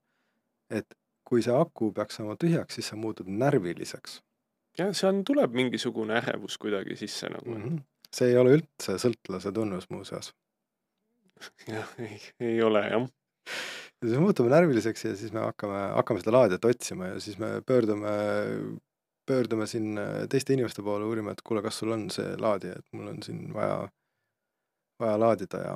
et 0.70 0.94
kui 1.24 1.42
see 1.44 1.56
aku 1.56 1.92
peaks 1.92 2.16
saama 2.20 2.36
tühjaks, 2.40 2.76
siis 2.76 2.88
sa 2.92 2.96
muutud 2.96 3.28
närviliseks 3.28 4.22
jah, 4.78 4.94
seal 4.96 5.24
tuleb 5.28 5.56
mingisugune 5.58 6.16
ärevus 6.20 6.58
kuidagi 6.62 6.96
sisse 6.96 7.30
nagu 7.30 7.50
mm. 7.50 7.64
-hmm. 7.64 7.82
see 8.14 8.30
ei 8.30 8.38
ole 8.38 8.58
üldse 8.60 8.98
sõltlase 9.02 9.52
tunnus 9.52 9.90
muuseas. 9.90 10.34
jah, 11.76 11.96
ei, 12.00 12.22
ei 12.40 12.62
ole 12.62 12.86
jah 12.88 13.08
ja 14.02 14.08
siis 14.08 14.18
me 14.18 14.24
muutume 14.26 14.50
närviliseks 14.50 15.06
ja 15.06 15.16
siis 15.16 15.34
me 15.34 15.40
hakkame, 15.46 15.80
hakkame 15.96 16.22
seda 16.24 16.34
laadijat 16.34 16.66
otsima 16.66 17.12
ja 17.12 17.20
siis 17.20 17.38
me 17.38 17.62
pöördume, 17.66 18.10
pöördume 19.30 19.68
siin 19.68 20.00
teiste 20.30 20.54
inimeste 20.54 20.82
poole 20.82 21.06
uurima, 21.06 21.32
et 21.32 21.42
kuule, 21.46 21.62
kas 21.62 21.78
sul 21.80 21.94
on 21.94 22.10
see 22.14 22.36
laadija, 22.42 22.80
et 22.80 22.98
mul 22.98 23.12
on 23.14 23.22
siin 23.24 23.54
vaja, 23.54 23.88
vaja 25.00 25.20
laadida 25.22 25.64
ja. 25.66 25.76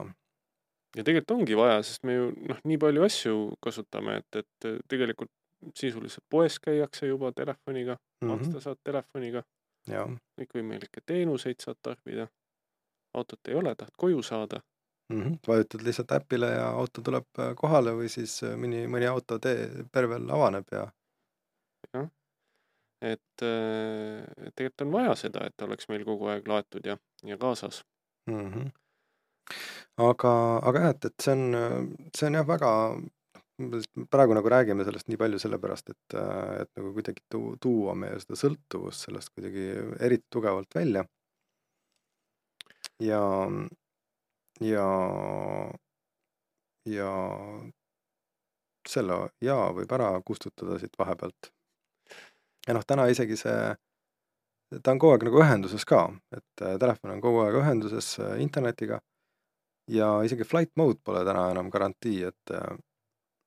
ja 0.97 1.03
tegelikult 1.03 1.38
ongi 1.38 1.57
vaja, 1.57 1.83
sest 1.85 2.03
me 2.03 2.17
ju 2.17 2.31
noh, 2.49 2.61
nii 2.65 2.81
palju 2.81 3.05
asju 3.05 3.39
kasutame, 3.61 4.19
et, 4.23 4.41
et 4.41 4.69
tegelikult 4.89 5.31
sisuliselt 5.77 6.25
poes 6.29 6.57
käiakse 6.61 7.07
juba 7.07 7.31
telefoniga 7.31 7.95
mm, 7.95 8.27
-hmm. 8.27 8.33
maksta 8.33 8.61
saad 8.61 8.81
telefoniga. 8.83 9.43
kõikvõimalikke 10.41 11.01
teenuseid 11.05 11.61
saad 11.61 11.77
tarbida. 11.81 12.27
autot 13.13 13.47
ei 13.47 13.55
ole, 13.55 13.75
tahad 13.75 13.93
koju 13.97 14.23
saada 14.23 14.59
mm. 15.09 15.21
-hmm. 15.21 15.39
vajutad 15.47 15.81
lihtsalt 15.81 16.11
äpile 16.11 16.51
ja 16.51 16.67
auto 16.69 17.01
tuleb 17.01 17.41
kohale 17.55 17.95
või 17.97 18.09
siis 18.09 18.37
mõni, 18.43 18.85
mõni 18.91 19.09
auto 19.09 19.39
tee 19.39 19.85
pervel 19.91 20.29
avaneb 20.29 20.71
ja. 20.71 20.85
jah, 21.93 22.07
et, 23.01 23.43
et 23.43 24.55
tegelikult 24.55 24.87
on 24.87 24.95
vaja 24.97 25.15
seda, 25.25 25.45
et 25.45 25.67
oleks 25.67 25.89
meil 25.89 26.05
kogu 26.05 26.31
aeg 26.33 26.47
laetud 26.47 26.85
ja, 26.85 26.97
ja 27.23 27.37
kaasas 27.37 27.83
mm. 28.29 28.51
-hmm. 28.51 28.71
aga, 30.09 30.33
aga 30.63 30.79
jah, 30.79 30.95
et, 30.95 31.05
et 31.05 31.27
see 31.27 31.37
on, 31.37 31.45
see 32.17 32.27
on 32.31 32.41
jah, 32.41 32.47
väga 32.47 32.71
praegu 34.11 34.35
nagu 34.35 34.49
räägime 34.49 34.83
sellest 34.83 35.07
nii 35.07 35.17
palju 35.19 35.39
sellepärast, 35.39 35.89
et, 35.89 36.15
et 36.61 36.69
nagu 36.75 36.91
kuidagi 36.97 37.23
tu-, 37.31 37.55
tuua 37.61 37.95
meie 37.95 38.19
seda 38.19 38.35
sõltuvust 38.39 39.07
sellest 39.07 39.31
kuidagi 39.35 39.67
eriti 40.07 40.27
tugevalt 40.29 40.75
välja. 40.75 41.05
ja, 42.99 43.21
ja, 44.61 44.85
ja 46.85 47.09
selle 48.87 49.17
ja 49.41 49.57
võib 49.75 49.91
ära 49.97 50.11
kustutada 50.25 50.79
siit 50.79 50.93
vahepealt. 50.99 51.51
ja 52.67 52.73
noh, 52.77 52.85
täna 52.87 53.07
isegi 53.11 53.37
see, 53.39 53.73
ta 54.81 54.93
on 54.93 55.01
kogu 55.01 55.15
aeg 55.15 55.27
nagu 55.27 55.41
ühenduses 55.41 55.85
ka, 55.85 56.07
et 56.35 56.65
telefon 56.79 57.15
on 57.15 57.21
kogu 57.21 57.43
aeg 57.45 57.59
ühenduses 57.61 58.15
internetiga 58.39 59.01
ja 59.91 60.09
isegi 60.25 60.43
flight 60.43 60.73
mode 60.75 61.01
pole 61.03 61.25
täna 61.25 61.49
enam 61.51 61.69
garantii, 61.73 62.23
et, 62.29 62.55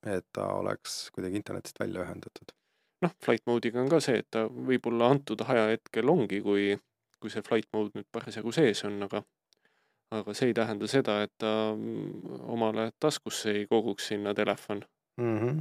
et 0.06 0.26
ta 0.32 0.52
oleks 0.58 1.08
kuidagi 1.14 1.40
internetist 1.40 1.80
välja 1.80 2.04
ühendatud. 2.04 2.54
noh, 3.02 3.14
flight 3.24 3.46
mode'iga 3.46 3.80
on 3.80 3.90
ka 3.90 4.00
see, 4.02 4.18
et 4.18 4.30
ta 4.30 4.48
võib-olla 4.50 5.12
antud 5.14 5.42
ajahetkel 5.46 6.10
ongi, 6.10 6.40
kui, 6.42 6.72
kui 7.22 7.30
see 7.30 7.44
flight 7.46 7.68
mode 7.72 7.94
nüüd 7.94 8.08
parasjagu 8.12 8.52
sees 8.54 8.82
on, 8.88 8.98
aga 9.06 9.22
aga 10.14 10.34
see 10.34 10.52
ei 10.52 10.54
tähenda 10.56 10.88
seda, 10.88 11.18
et 11.26 11.32
ta 11.38 11.50
omale 12.48 12.90
taskusse 13.00 13.52
ei 13.52 13.66
koguks 13.70 14.08
sinna 14.12 14.34
telefon 14.34 14.82
mm. 15.20 15.36
-hmm. 15.38 15.60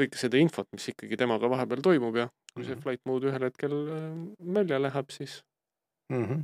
kõike 0.00 0.20
seda 0.20 0.40
infot, 0.40 0.68
mis 0.72 0.88
ikkagi 0.88 1.18
temaga 1.20 1.50
vahepeal 1.50 1.84
toimub 1.84 2.16
ja 2.16 2.28
kui 2.54 2.64
see 2.64 2.74
Mhm. 2.74 2.82
flight 2.82 3.04
mode 3.06 3.28
ühel 3.28 3.44
hetkel 3.48 3.76
välja 4.54 4.80
läheb, 4.82 5.10
siis 5.10 5.42
mm. 6.12 6.24
-hmm. 6.24 6.42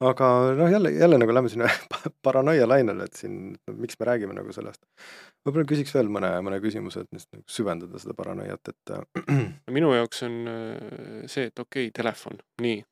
aga 0.00 0.54
noh, 0.56 0.70
jälle, 0.70 0.92
jälle 0.92 1.18
nagu 1.18 1.34
lähme 1.34 1.48
sinna 1.48 1.68
paranoia 2.26 2.68
lainele, 2.68 3.04
et 3.04 3.12
siin, 3.12 3.56
miks 3.72 3.96
me 4.00 4.06
räägime 4.06 4.34
nagu 4.34 4.52
sellest. 4.52 4.86
võib-olla 5.48 5.64
küsiks 5.72 5.94
veel 5.94 6.08
mõne, 6.08 6.30
mõne 6.44 6.60
küsimuse, 6.60 7.00
et 7.00 7.12
lihtsalt 7.12 7.32
nagu 7.32 7.44
süvendada 7.48 7.98
seda 7.98 8.14
paranoiat, 8.14 8.68
et 8.68 8.94
minu 9.78 9.94
jaoks 9.94 10.22
on 10.22 10.38
see, 11.26 11.44
et 11.48 11.58
okei 11.58 11.88
okay,, 11.88 11.92
telefon, 12.02 12.40
nii, 12.60 12.84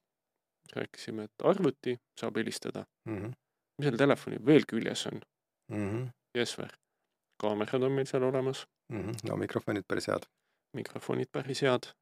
rääkisime, 0.76 1.24
et 1.24 1.44
arvuti 1.44 1.98
saab 2.20 2.36
helistada 2.36 2.86
mm. 3.04 3.18
-hmm. 3.18 3.34
Mis 3.78 3.88
seal 3.88 3.98
telefonil 4.00 4.42
veel 4.46 4.64
küljes 4.68 5.06
on 5.10 5.20
mm? 5.72 5.86
-hmm. 5.88 6.08
Jesper, 6.38 6.72
kaamerad 7.42 7.82
on 7.82 7.92
meil 7.92 8.06
seal 8.06 8.22
olemas 8.22 8.66
mm. 8.92 9.02
-hmm. 9.02 9.28
no 9.28 9.36
mikrofonid 9.36 9.84
päris 9.88 10.06
head. 10.06 10.26
mikrofonid 10.76 11.28
päris 11.32 11.62
head 11.62 11.92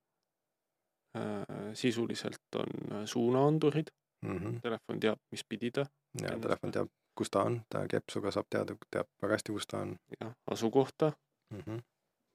äh,. 1.16 1.74
sisuliselt 1.74 2.54
on 2.54 3.06
suunaandurid 3.06 3.90
mm. 4.24 4.38
-hmm. 4.38 4.60
telefon 4.60 5.00
teab, 5.00 5.18
mis 5.30 5.44
pidi 5.48 5.70
ta. 5.70 5.86
ja 6.22 6.38
telefon 6.38 6.72
teab, 6.72 6.88
kus 7.14 7.30
ta 7.30 7.42
on, 7.42 7.60
ta 7.68 7.86
kepsuga 7.88 8.30
saab 8.30 8.46
teada, 8.50 8.76
teab 8.90 9.08
väga 9.22 9.34
hästi, 9.34 9.52
kus 9.52 9.66
ta 9.66 9.78
on. 9.78 9.96
jah, 10.20 10.32
asukohta 10.50 11.12
mm. 11.50 11.60
-hmm. 11.60 11.82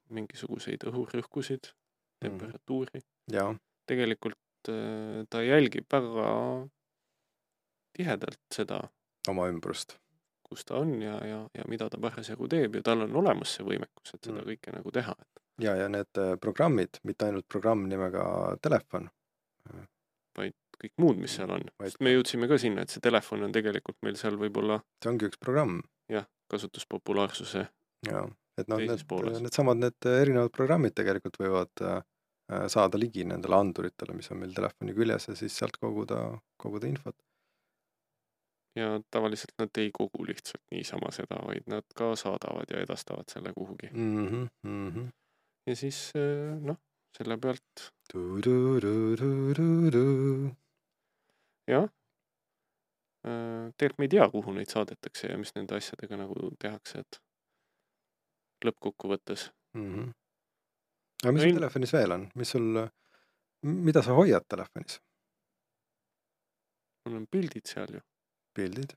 mingisuguseid 0.10 0.86
õhurõhkusid, 0.91 1.71
temperatuuri 2.19 2.99
mm. 2.99 3.08
-hmm. 3.08 3.36
ja. 3.36 3.56
tegelikult 3.88 4.69
äh, 4.69 5.25
ta 5.30 5.43
jälgib 5.43 5.86
väga 5.91 6.30
tihedalt 7.97 8.41
seda. 8.56 8.82
Oma 9.28 9.50
ümbrust. 9.52 9.98
kus 10.50 10.66
ta 10.66 10.80
on 10.82 10.96
ja, 11.02 11.20
ja, 11.28 11.44
ja 11.54 11.64
mida 11.70 11.90
ta 11.94 12.00
parasjagu 12.02 12.48
teeb 12.50 12.80
ja 12.80 12.82
tal 12.82 13.04
on 13.06 13.16
olemas 13.22 13.52
see 13.58 13.66
võimekus, 13.68 14.16
et 14.16 14.24
seda 14.24 14.40
mm. 14.40 14.48
kõike 14.48 14.74
nagu 14.74 14.94
teha, 14.96 15.14
ja, 15.62 15.76
ja 15.76 15.90
need 15.92 16.22
programmid, 16.42 17.02
mitte 17.06 17.28
ainult 17.28 17.48
programm 17.52 17.86
nimega 17.92 18.24
telefon. 18.64 19.10
vaid 20.38 20.56
kõik 20.80 20.94
muud, 21.04 21.20
mis 21.20 21.36
seal 21.36 21.52
on, 21.52 21.66
sest 21.84 22.02
me 22.06 22.14
jõudsime 22.14 22.48
ka 22.50 22.58
sinna, 22.62 22.86
et 22.86 22.94
see 22.94 23.04
telefon 23.04 23.44
on 23.48 23.56
tegelikult 23.56 24.00
meil 24.06 24.18
seal 24.20 24.40
võib-olla. 24.40 24.80
see 25.04 25.12
ongi 25.12 25.30
üks 25.30 25.42
programm. 25.42 25.82
jah, 26.12 26.28
kasutuspopulaarsuse. 26.52 27.66
jaa, 28.08 28.24
et 28.58 28.72
noh, 28.72 28.80
need, 28.80 29.04
needsamad, 29.44 29.82
need 29.84 30.10
erinevad 30.14 30.56
programmid 30.56 30.96
tegelikult 30.98 31.40
võivad 31.42 31.84
äh, 31.86 32.00
saada 32.72 32.98
ligi 33.02 33.26
nendele 33.28 33.60
anduritele, 33.60 34.16
mis 34.18 34.32
on 34.34 34.42
meil 34.44 34.56
telefoni 34.56 34.96
küljes 34.98 35.30
ja 35.30 35.36
siis 35.38 35.58
sealt 35.60 35.78
koguda, 35.82 36.24
koguda 36.62 36.90
infot. 36.90 37.18
Ja 38.76 39.00
tavaliselt 39.12 39.54
nad 39.60 39.70
ei 39.78 39.90
kogu 39.94 40.26
lihtsalt 40.28 40.62
niisama 40.72 41.12
seda, 41.12 41.40
vaid 41.48 41.64
nad 41.68 41.84
ka 41.96 42.12
saadavad 42.16 42.70
ja 42.72 42.80
edastavad 42.86 43.26
selle 43.32 43.54
kuhugi. 43.54 43.90
mm. 43.92 44.28
-hmm, 44.28 44.48
mm 44.64 44.90
-hmm. 44.92 45.08
ja 45.68 45.76
siis 45.76 46.12
äh, 46.16 46.62
noh, 46.62 46.78
selle 47.18 47.38
pealt 47.38 47.90
jah, 51.68 51.90
äh, 53.26 53.72
tegelikult 53.78 53.98
me 54.00 54.06
ei 54.06 54.10
tea, 54.16 54.30
kuhu 54.30 54.52
neid 54.54 54.70
saadetakse 54.72 55.28
ja 55.32 55.38
mis 55.38 55.52
nende 55.56 55.76
asjadega 55.76 56.18
nagu 56.18 56.52
tehakse, 56.60 57.00
et 57.00 57.20
lõppkokkuvõttes 58.66 59.50
Mhm. 59.74 60.10
aga 61.24 61.32
mis 61.32 61.42
No 61.42 61.48
sul 61.48 61.50
il- 61.50 61.56
telefonis 61.60 61.94
veel 61.94 62.12
on, 62.12 62.32
mis 62.36 62.50
sul, 62.50 62.88
mida 63.64 64.02
sa 64.02 64.14
hoiad 64.14 64.46
telefonis? 64.50 65.00
mul 67.06 67.16
on 67.18 67.28
pildid 67.32 67.66
seal 67.66 67.88
ju, 67.94 68.02
pildid? 68.58 68.96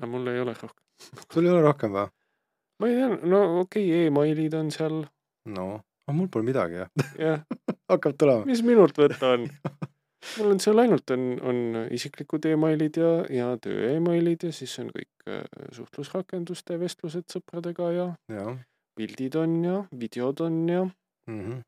aga 0.00 0.08
mul 0.10 0.32
ei 0.32 0.40
ole 0.40 0.56
rohkem. 0.56 0.86
sul 1.32 1.46
ei 1.46 1.52
ole 1.52 1.62
rohkem 1.66 1.94
või? 1.96 2.08
ma 2.80 2.90
ei 2.90 2.98
tea, 2.98 3.12
no 3.34 3.42
okei 3.60 3.86
okay, 3.86 4.02
e, 4.04 4.10
emailid 4.10 4.56
on 4.58 4.72
seal, 4.74 4.98
no, 5.56 5.68
aga 6.06 6.16
mul 6.16 6.32
pole 6.32 6.48
midagi 6.48 6.80
jah 6.80 6.90
jah, 7.20 7.44
hakkab 7.92 8.18
tulema. 8.20 8.48
mis 8.48 8.64
minult 8.66 8.98
võtta 9.00 9.34
on? 9.36 9.46
mul 10.38 10.54
on 10.54 10.62
seal 10.62 10.82
ainult 10.82 11.14
on, 11.16 11.28
on 11.48 11.60
isiklikud 11.96 12.50
emailid 12.50 13.00
ja, 13.00 13.12
ja 13.32 13.52
töö 13.62 13.94
emailid 13.94 14.48
ja 14.48 14.54
siis 14.54 14.74
on 14.82 14.90
kõik 14.92 15.30
äh, 15.30 15.46
suhtlusrakenduste 15.76 16.76
vestlused 16.80 17.28
sõpradega 17.32 17.94
ja 17.96 18.10
jah 18.32 18.58
pildid 19.00 19.36
on 19.40 19.64
ja 19.64 19.76
videod 19.96 20.40
on 20.44 20.68
ja 20.68 20.84
mm 20.84 21.40
-hmm. 21.40 21.62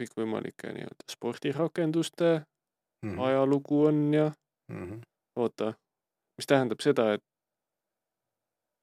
Kõikvõimalike 0.00 0.72
nii-öelda 0.72 1.12
spordirakenduste 1.12 2.34
Mm 3.04 3.10
-hmm. 3.10 3.20
ajalugu 3.20 3.84
on 3.84 4.14
ja 4.14 4.32
Mm 4.68 4.84
-hmm. 4.84 5.00
oota, 5.36 5.74
mis 6.36 6.46
tähendab 6.46 6.80
seda, 6.80 7.12
et 7.14 7.24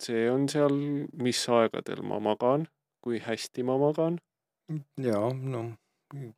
see 0.03 0.31
on 0.31 0.49
seal, 0.49 0.75
mis 1.13 1.49
aegadel 1.49 2.01
ma 2.01 2.19
magan, 2.19 2.67
kui 3.01 3.19
hästi 3.19 3.63
ma 3.63 3.77
magan, 3.77 4.19
jaa, 4.97 5.33
no 5.33 5.63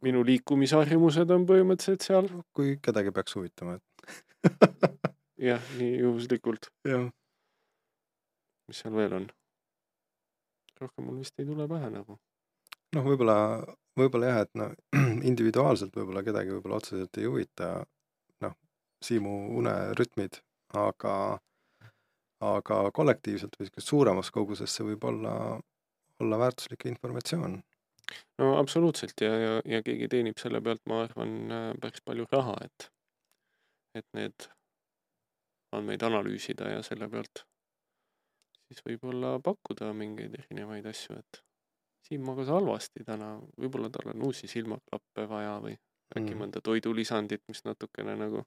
minu 0.02 0.24
liikumisharjumused 0.26 1.30
on 1.36 1.46
põhimõtteliselt 1.50 2.06
seal, 2.08 2.30
kui 2.54 2.78
kedagi 2.88 3.12
peaks 3.12 3.36
huvitama, 3.36 3.76
et 3.80 4.44
jah, 5.50 5.64
nii 5.80 5.98
juhuslikult, 6.00 6.70
jah, 6.88 7.08
mis 8.68 8.84
seal 8.84 8.96
veel 8.96 9.18
on? 9.22 9.32
rohkem 10.82 11.06
mul 11.06 11.20
vist 11.22 11.40
ei 11.40 11.46
tule 11.48 11.68
pähe 11.68 11.90
nagu. 11.94 12.20
noh, 12.96 13.06
võib-olla, 13.08 13.38
võib-olla 14.00 14.32
jah, 14.32 14.40
et 14.46 14.54
no 14.60 14.70
individuaalselt 15.32 15.96
võib-olla 15.98 16.24
kedagi 16.26 16.54
võib-olla 16.56 16.80
otseselt 16.82 17.20
ei 17.22 17.30
huvita, 17.30 17.74
noh, 18.46 18.56
Siimu 19.04 19.34
unerütmid, 19.60 20.40
aga, 20.80 21.18
aga 22.54 22.80
kollektiivselt 22.96 23.60
või 23.60 23.68
niisugust 23.68 23.92
suuremas 23.92 24.32
koguses 24.32 24.74
see 24.74 24.88
võib 24.88 25.06
olla, 25.10 25.36
olla 26.24 26.42
väärtuslik 26.46 26.88
informatsioon. 26.94 27.62
no 28.42 28.58
absoluutselt 28.58 29.22
ja, 29.22 29.32
ja, 29.46 29.54
ja 29.76 29.84
keegi 29.86 30.10
teenib 30.12 30.42
selle 30.42 30.62
pealt, 30.62 30.84
ma 30.90 31.04
arvan, 31.06 31.40
äh, 31.52 31.72
päris 31.82 32.06
palju 32.06 32.28
raha, 32.32 32.58
et, 32.66 32.92
et 34.00 34.08
need 34.18 34.50
andmeid 35.74 36.04
analüüsida 36.06 36.70
ja 36.70 36.84
selle 36.86 37.10
pealt 37.10 37.46
siis 38.74 38.84
võib-olla 38.88 39.38
pakkuda 39.44 39.92
mingeid 39.98 40.36
erinevaid 40.40 40.88
asju, 40.90 41.18
et 41.20 41.42
Siim 42.04 42.24
magas 42.28 42.50
halvasti 42.52 43.06
täna, 43.08 43.38
võib-olla 43.60 43.90
tal 43.92 44.12
on 44.12 44.26
uusi 44.28 44.50
silmaklappe 44.52 45.28
vaja 45.30 45.58
või 45.64 45.76
äkki 46.14 46.34
Mm. 46.34 46.40
mõnda 46.42 46.62
toidulisandit, 46.62 47.42
mis 47.48 47.64
natukene 47.66 48.16
nagu 48.20 48.44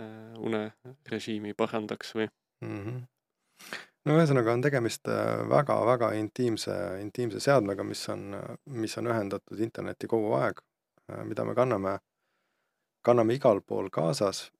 äh, 0.00 0.36
unerežiimi 0.38 1.54
parandaks 1.54 2.14
või 2.14 2.28
mm. 2.64 2.78
-hmm. 2.84 3.00
no 4.06 4.16
ühesõnaga 4.16 4.54
on 4.54 4.62
tegemist 4.62 5.08
äh, 5.08 5.42
väga-väga 5.48 6.12
intiimse, 6.20 6.76
intiimse 7.02 7.40
seadmega, 7.40 7.84
mis 7.84 8.08
on, 8.08 8.36
mis 8.66 8.96
on 8.98 9.10
ühendatud 9.10 9.60
internetti 9.60 10.06
kogu 10.06 10.32
aeg, 10.38 10.62
mida 11.24 11.44
me 11.44 11.54
kanname, 11.54 11.98
kanname 13.02 13.34
igal 13.34 13.60
pool 13.60 13.90
kaasas 13.90 14.52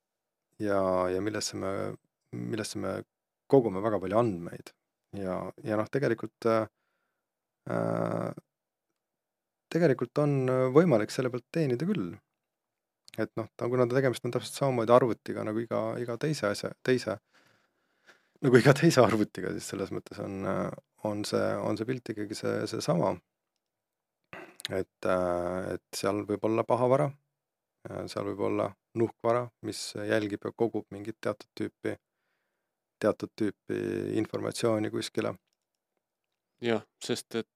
ja, 0.59 1.09
ja 1.09 1.21
millesse 1.21 1.57
me, 1.57 1.95
millesse 2.35 2.79
me 2.79 3.01
kogume 3.47 3.81
väga 3.83 3.99
palju 3.99 4.19
andmeid 4.21 4.71
ja, 5.17 5.37
ja 5.63 5.79
noh, 5.79 5.89
tegelikult 5.91 6.47
äh, 6.47 6.63
äh, 6.63 6.69
tegelikult 9.71 10.21
on 10.23 10.31
võimalik 10.75 11.13
selle 11.13 11.31
pealt 11.31 11.47
teenida 11.53 11.87
küll. 11.87 12.11
et 13.19 13.31
noh, 13.35 13.47
ta, 13.59 13.67
kuna 13.67 13.85
ta 13.87 13.97
tegemist 13.97 14.25
on 14.25 14.31
täpselt 14.31 14.55
samamoodi 14.55 14.93
arvutiga 14.95 15.43
nagu 15.43 15.59
iga, 15.59 15.81
iga 15.99 16.15
teise 16.17 16.47
asja, 16.47 16.71
teise, 16.83 17.17
nagu 18.41 18.57
iga 18.57 18.73
teise 18.77 19.03
arvutiga, 19.03 19.51
siis 19.55 19.67
selles 19.73 19.91
mõttes 19.91 20.21
on, 20.23 20.47
on 21.09 21.25
see, 21.27 21.49
on 21.59 21.79
see 21.79 21.89
pilt 21.89 22.13
ikkagi 22.13 22.37
see, 22.39 22.53
seesama. 22.71 23.11
et, 24.69 25.09
et 25.09 26.01
seal 26.01 26.23
võib 26.29 26.47
olla 26.47 26.63
pahavara, 26.67 27.09
seal 28.07 28.31
võib 28.31 28.45
olla 28.47 28.69
nuhkvara, 28.95 29.45
mis 29.67 29.91
jälgib 30.07 30.47
ja 30.47 30.51
kogub 30.55 30.87
mingit 30.91 31.19
teatud 31.21 31.49
tüüpi, 31.57 31.95
teatud 33.01 33.31
tüüpi 33.35 33.79
informatsiooni 34.21 34.91
kuskile. 34.93 35.35
Jah, 36.61 36.83
sest 37.03 37.35
et 37.35 37.47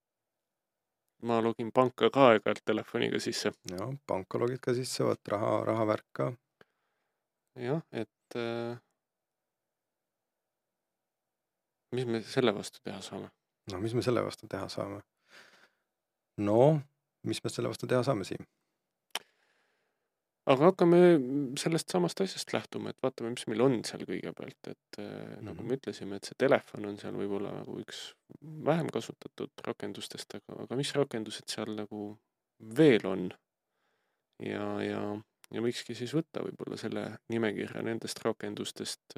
ma 1.25 1.39
login 1.41 1.71
panka 1.71 2.09
ka 2.13 2.29
aeg-ajalt 2.31 2.65
telefoniga 2.65 3.19
sisse. 3.19 3.51
jah, 3.71 3.93
panka 4.07 4.41
logid 4.41 4.61
ka 4.61 4.73
sisse, 4.77 5.03
vot 5.07 5.33
raha, 5.33 5.51
rahavärk 5.69 6.07
ka. 6.19 6.31
jah, 7.67 7.81
et 7.91 8.37
äh, 8.41 8.77
mis 11.95 12.05
me 12.05 12.21
selle 12.21 12.55
vastu 12.55 12.81
teha 12.83 13.01
saame? 13.01 13.29
no 13.71 13.81
mis 13.81 13.93
me 13.93 14.01
selle 14.01 14.25
vastu 14.25 14.47
teha 14.51 14.69
saame? 14.69 15.01
no, 16.37 16.59
mis 17.23 17.43
me 17.43 17.49
selle 17.49 17.71
vastu 17.71 17.87
teha 17.87 18.03
saame, 18.03 18.27
Siim? 18.27 18.45
Aga 20.45 20.69
hakkame 20.69 20.99
sellest 21.60 21.93
samast 21.93 22.21
asjast 22.21 22.53
lähtuma, 22.53 22.91
et 22.91 23.01
vaatame, 23.03 23.31
mis 23.34 23.47
meil 23.49 23.63
on 23.65 23.79
seal 23.88 24.03
kõigepealt, 24.05 24.69
et 24.69 24.99
äh, 24.99 25.05
mm 25.05 25.21
-hmm. 25.21 25.45
nagu 25.49 25.63
me 25.63 25.77
ütlesime, 25.79 26.15
et 26.15 26.29
see 26.29 26.38
telefon 26.38 26.86
on 26.86 26.97
seal 27.01 27.17
võib-olla 27.17 27.53
nagu 27.55 27.79
üks 27.81 28.01
vähem 28.65 28.91
kasutatud 28.93 29.65
rakendustest, 29.67 30.36
aga, 30.36 30.62
aga 30.65 30.75
mis 30.75 30.93
rakendused 30.93 31.49
seal 31.49 31.75
nagu 31.75 32.17
veel 32.77 33.08
on? 33.08 33.31
ja, 34.43 34.65
ja, 34.84 35.01
ja 35.51 35.62
võikski 35.62 35.95
siis 35.95 36.13
võtta 36.13 36.43
võib-olla 36.43 36.77
selle 36.77 37.05
nimekirja 37.29 37.81
nendest 37.81 38.19
rakendustest, 38.25 39.15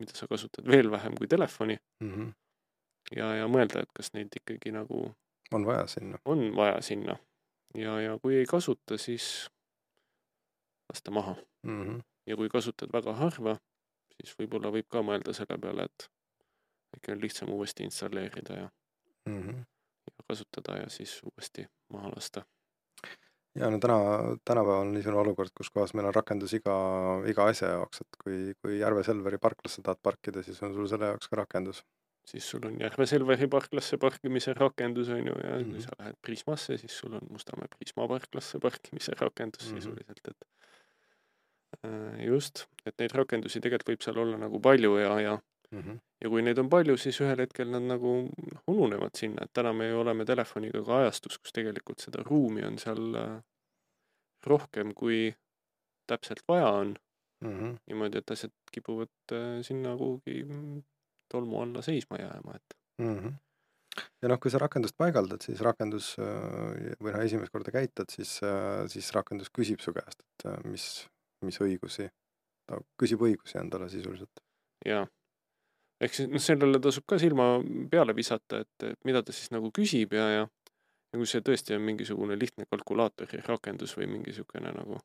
mida 0.00 0.14
sa 0.14 0.26
kasutad 0.28 0.68
veel 0.68 0.90
vähem 0.90 1.14
kui 1.14 1.26
telefoni 1.26 1.78
mm. 2.00 2.12
-hmm. 2.14 2.32
ja, 3.16 3.34
ja 3.34 3.48
mõelda, 3.48 3.82
et 3.82 3.92
kas 3.96 4.12
neid 4.12 4.36
ikkagi 4.36 4.72
nagu 4.72 5.14
on 5.52 5.66
vaja 5.66 5.86
sinna. 5.86 6.18
on 6.24 6.56
vaja 6.56 6.80
sinna. 6.80 7.16
ja, 7.74 8.00
ja 8.00 8.18
kui 8.18 8.36
ei 8.36 8.46
kasuta, 8.46 8.98
siis 8.98 9.50
lasta 10.90 11.10
maha 11.10 11.34
mm. 11.62 11.82
-hmm. 11.82 12.00
ja 12.26 12.36
kui 12.36 12.48
kasutad 12.48 12.92
väga 12.92 13.14
harva, 13.22 13.56
siis 14.16 14.36
võib-olla 14.38 14.72
võib 14.74 14.88
ka 14.90 15.02
mõelda 15.06 15.34
selle 15.36 15.58
peale, 15.58 15.88
et 15.88 16.10
äkki 16.96 17.12
on 17.14 17.20
lihtsam 17.22 17.52
uuesti 17.54 17.86
installeerida 17.86 18.56
ja 18.62 18.70
mm, 19.28 19.42
-hmm. 19.42 19.58
ja 20.06 20.24
kasutada 20.28 20.78
ja 20.82 20.88
siis 20.88 21.20
uuesti 21.22 21.66
maha 21.88 22.10
lasta. 22.16 22.44
ja 23.54 23.70
no 23.70 23.78
täna, 23.78 23.96
tänapäeval 24.44 24.80
on 24.80 24.92
niisugune 24.94 25.20
olukord, 25.20 25.50
kus 25.56 25.70
kohas 25.70 25.94
meil 25.94 26.06
on 26.06 26.14
rakendus 26.14 26.52
iga, 26.54 26.74
iga 27.26 27.46
asja 27.52 27.68
jaoks, 27.68 28.00
et 28.00 28.20
kui, 28.24 28.52
kui 28.62 28.78
Järve 28.78 29.02
Selveri 29.04 29.38
parklasse 29.38 29.82
tahad 29.82 29.98
parkida, 30.02 30.42
siis 30.42 30.62
on 30.62 30.74
sul 30.74 30.86
selle 30.86 31.10
jaoks 31.12 31.28
ka 31.28 31.42
rakendus. 31.42 31.82
siis 32.30 32.50
sul 32.50 32.66
on 32.66 32.80
Järve 32.80 33.06
Selveri 33.06 33.48
parklasse 33.48 33.96
parkimise 33.98 34.54
rakendus, 34.54 35.08
on 35.08 35.26
ju, 35.26 35.34
ja 35.44 35.50
mm 35.50 35.56
-hmm. 35.56 35.66
Mhm. 35.66 35.70
kui 35.70 35.82
sa 35.82 35.90
lähed 35.98 36.16
Prismasse, 36.22 36.78
siis 36.78 36.98
sul 36.98 37.12
on 37.12 37.26
Mustamäe 37.30 37.68
Prisma 37.76 38.08
parklasse 38.08 38.58
parkimise 38.58 39.12
rakendus 39.20 39.70
mm 39.70 39.76
-hmm. 39.76 39.80
sisuliselt, 39.80 40.20
et 40.28 40.46
just, 42.24 42.66
et 42.86 42.94
neid 42.98 43.12
rakendusi 43.14 43.60
tegelikult 43.60 43.92
võib 43.92 44.02
seal 44.04 44.18
olla 44.18 44.36
nagu 44.40 44.60
palju 44.60 44.96
ja, 44.98 45.20
ja 45.20 45.38
mm 45.70 45.80
-hmm. 45.80 45.98
ja 46.24 46.28
kui 46.28 46.42
neid 46.42 46.58
on 46.58 46.68
palju, 46.68 46.96
siis 46.96 47.20
ühel 47.20 47.42
hetkel 47.44 47.70
nad 47.70 47.82
nagu 47.82 48.14
ununevad 48.66 49.14
sinna, 49.16 49.44
et 49.44 49.52
täna 49.52 49.72
me 49.72 49.88
ju 49.88 50.00
oleme 50.00 50.24
telefoniga 50.24 50.84
ka 50.84 50.96
ajastus, 51.02 51.38
kus 51.38 51.52
tegelikult 51.52 52.00
seda 52.00 52.22
ruumi 52.30 52.64
on 52.66 52.78
seal 52.78 53.14
äh, 53.14 53.42
rohkem, 54.46 54.94
kui 54.94 55.34
täpselt 56.06 56.42
vaja 56.48 56.68
on 56.68 56.96
mm. 57.40 57.58
-hmm. 57.58 57.76
niimoodi, 57.86 58.18
et 58.18 58.30
asjad 58.30 58.52
kipuvad 58.72 59.14
äh, 59.32 59.62
sinna 59.62 59.96
kuhugi 59.96 60.42
mm, 60.44 60.82
tolmu 61.28 61.62
alla 61.62 61.82
seisma 61.82 62.16
jääma, 62.16 62.54
et 62.54 62.76
mm. 62.98 63.18
-hmm. 63.18 63.32
ja 64.22 64.28
noh, 64.28 64.40
kui 64.40 64.50
sa 64.50 64.58
rakendust 64.58 64.96
paigaldad, 64.96 65.42
siis 65.42 65.60
rakendus 65.60 66.16
või 67.02 67.12
noh, 67.12 67.22
esimest 67.24 67.52
korda 67.52 67.70
käitad, 67.70 68.10
siis, 68.10 68.40
siis 68.86 69.12
rakendus 69.12 69.50
küsib 69.58 69.80
su 69.80 69.92
käest, 69.92 70.22
et 70.22 70.64
mis, 70.64 71.08
mis 71.46 71.60
õigusi, 71.60 72.08
ta 72.66 72.78
küsib 73.00 73.22
õigusi 73.26 73.58
endale 73.60 73.88
sisuliselt. 73.92 74.42
jaa, 74.86 75.06
ehk 76.00 76.14
siis 76.14 76.30
noh, 76.30 76.42
sellele 76.42 76.80
tasub 76.80 77.04
ka 77.08 77.18
silma 77.18 77.52
peale 77.90 78.14
visata, 78.16 78.62
et, 78.64 78.88
et 78.92 79.04
mida 79.04 79.22
ta 79.22 79.32
siis 79.32 79.50
nagu 79.54 79.72
küsib 79.76 80.14
ja, 80.16 80.28
ja 80.30 80.48
ja 81.10 81.18
kui 81.18 81.28
see 81.28 81.42
tõesti 81.44 81.74
on 81.74 81.82
mingisugune 81.86 82.38
lihtne 82.38 82.66
kalkulaatori 82.70 83.42
rakendus 83.46 83.96
või 83.98 84.08
mingi 84.12 84.30
niisugune 84.30 84.72
nagu 84.76 84.98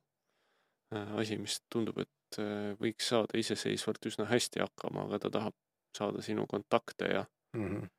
äh, 0.94 1.16
asi, 1.22 1.38
mis 1.42 1.60
tundub, 1.74 2.00
et 2.04 2.40
äh, 2.42 2.74
võiks 2.82 3.10
saada 3.10 3.40
iseseisvalt 3.42 4.06
üsna 4.12 4.28
hästi 4.30 4.62
hakkama, 4.64 5.08
aga 5.08 5.24
ta 5.26 5.34
tahab 5.34 5.58
saada 5.98 6.22
sinu 6.26 6.46
kontakte 6.52 7.10
ja 7.10 7.26
mm 7.56 7.68
-hmm. 7.68 7.90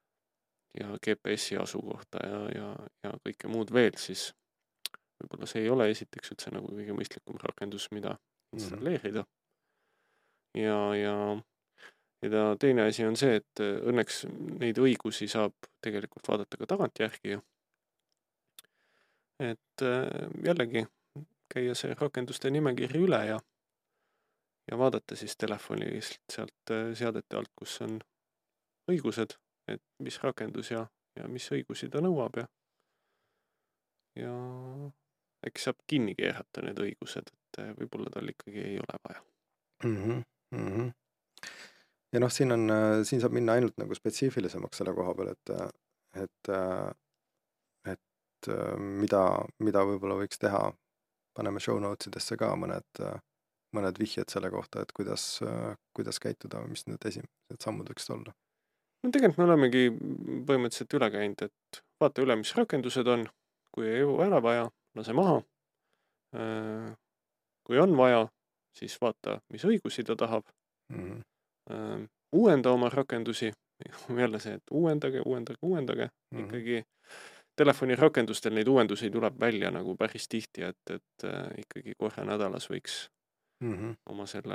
ja 0.81 0.99
GPS-i 1.07 1.57
asukohta 1.57 2.23
ja, 2.27 2.41
ja, 2.55 2.69
ja 3.05 3.15
kõike 3.27 3.49
muud 3.49 3.73
veel, 3.73 3.97
siis 3.99 4.33
võib-olla 5.19 5.47
see 5.47 5.63
ei 5.63 5.71
ole 5.71 5.91
esiteks 5.91 6.33
üldse 6.35 6.53
nagu 6.55 6.69
kõige 6.69 6.95
mõistlikum 6.95 7.41
rakendus, 7.43 7.91
mida 7.91 8.19
installeerida 8.53 9.23
mm. 9.23 9.27
-hmm. 9.27 10.63
ja, 10.63 10.95
ja, 10.97 11.43
ja 12.23 12.31
ta 12.31 12.57
teine 12.61 12.83
asi 12.83 13.07
on 13.07 13.17
see, 13.17 13.37
et 13.37 13.61
õnneks 13.63 14.25
neid 14.61 14.79
õigusi 14.79 15.29
saab 15.29 15.55
tegelikult 15.85 16.29
vaadata 16.29 16.57
ka 16.57 16.67
tagantjärgi 16.67 17.37
ju. 17.37 17.43
et 19.41 19.83
äh, 19.83 20.09
jällegi 20.45 20.87
käia 21.55 21.75
see 21.75 21.95
rakenduste 21.95 22.51
nimekiri 22.51 23.01
üle 23.05 23.21
ja, 23.27 23.39
ja 24.71 24.79
vaadata 24.79 25.17
siis 25.17 25.37
telefonist 25.37 26.23
sealt 26.33 26.73
äh, 26.73 26.93
seadete 26.95 27.37
alt, 27.37 27.53
kus 27.57 27.81
on 27.87 27.99
õigused, 28.91 29.37
et 29.69 29.83
mis 30.03 30.19
rakendus 30.23 30.71
ja, 30.71 30.87
ja 31.19 31.29
mis 31.29 31.49
õigusi 31.53 31.91
ta 31.91 32.01
nõuab 32.01 32.39
ja, 32.41 32.47
ja 34.23 34.33
äkki 35.47 35.63
saab 35.63 35.83
kinni 35.87 36.15
keerata 36.19 36.65
need 36.65 36.79
õigused, 36.83 37.31
et 37.33 37.46
eh, 37.59 37.73
võib-olla 37.79 38.13
tal 38.13 38.31
ikkagi 38.33 38.63
ei 38.63 38.79
ole 38.83 38.99
vaja 39.09 39.23
mm. 39.85 39.97
-hmm, 39.97 40.23
mm 40.59 40.69
-hmm. 40.69 40.93
ja 42.13 42.21
noh, 42.21 42.33
siin 42.33 42.53
on, 42.53 42.71
äh, 42.71 43.05
siin 43.05 43.21
saab 43.21 43.33
minna 43.33 43.53
ainult 43.53 43.77
nagu 43.77 43.95
spetsiifilisemaks 43.95 44.83
selle 44.83 44.95
koha 44.95 45.15
peal, 45.15 45.29
et, 45.29 45.51
äh, 45.51 45.69
et, 46.23 46.53
et 47.93 48.51
mida, 48.79 49.23
mida 49.59 49.85
võib-olla 49.85 50.19
võiks 50.23 50.39
teha. 50.39 50.73
paneme 51.37 51.61
show 51.61 51.77
notes 51.81 52.09
idesse 52.09 52.37
ka 52.41 52.47
mõned, 52.57 53.01
mõned 53.77 53.99
vihjed 54.01 54.31
selle 54.33 54.49
kohta, 54.51 54.81
et 54.81 54.93
kuidas, 54.97 55.41
kuidas 55.93 56.19
käituda 56.19 56.63
või 56.63 56.71
mis 56.71 56.87
need 56.87 57.05
esimesed 57.05 57.61
sammud 57.61 57.91
võiksid 57.91 58.15
olla. 58.15 58.33
no 59.05 59.11
tegelikult 59.11 59.39
me 59.39 59.45
olemegi 59.45 59.83
põhimõtteliselt 60.49 60.97
üle 60.97 61.11
käinud, 61.11 61.43
et 61.43 61.83
vaata 62.01 62.23
üle, 62.25 62.37
mis 62.41 62.55
rakendused 62.57 63.07
on, 63.07 63.27
kui 63.71 63.87
ei 63.87 64.09
ära 64.29 64.41
vaja 64.41 64.71
lase 64.97 65.13
maha. 65.13 65.43
Äh, 67.67 67.69
kui 67.69 67.79
on 67.79 67.97
vaja, 67.97 68.29
siis 68.75 68.99
vaata, 69.01 69.41
mis 69.53 69.65
õigusi 69.65 70.05
ta 70.05 70.17
tahab 70.17 70.45
mm. 70.93 71.23
-hmm. 71.71 72.09
uuenda 72.33 72.71
oma 72.71 72.89
rakendusi, 72.89 73.53
jälle 74.23 74.41
see, 74.41 74.55
et 74.55 74.63
uuendage, 74.71 75.23
uuendage, 75.27 75.59
uuendage 75.63 76.09
mm, 76.09 76.39
-hmm. 76.39 76.45
ikkagi 76.47 76.83
telefonirakendustel 77.57 78.55
neid 78.55 78.69
uuendusi 78.69 79.11
tuleb 79.11 79.41
välja 79.41 79.71
nagu 79.71 79.97
päris 79.97 80.29
tihti, 80.29 80.63
et, 80.63 80.91
et 80.91 81.25
äh, 81.25 81.51
ikkagi 81.59 81.93
korra 81.99 82.25
nädalas 82.25 82.71
võiks 82.71 83.09
mm 83.61 83.75
-hmm. 83.75 83.95
oma 84.07 84.27
selle 84.27 84.55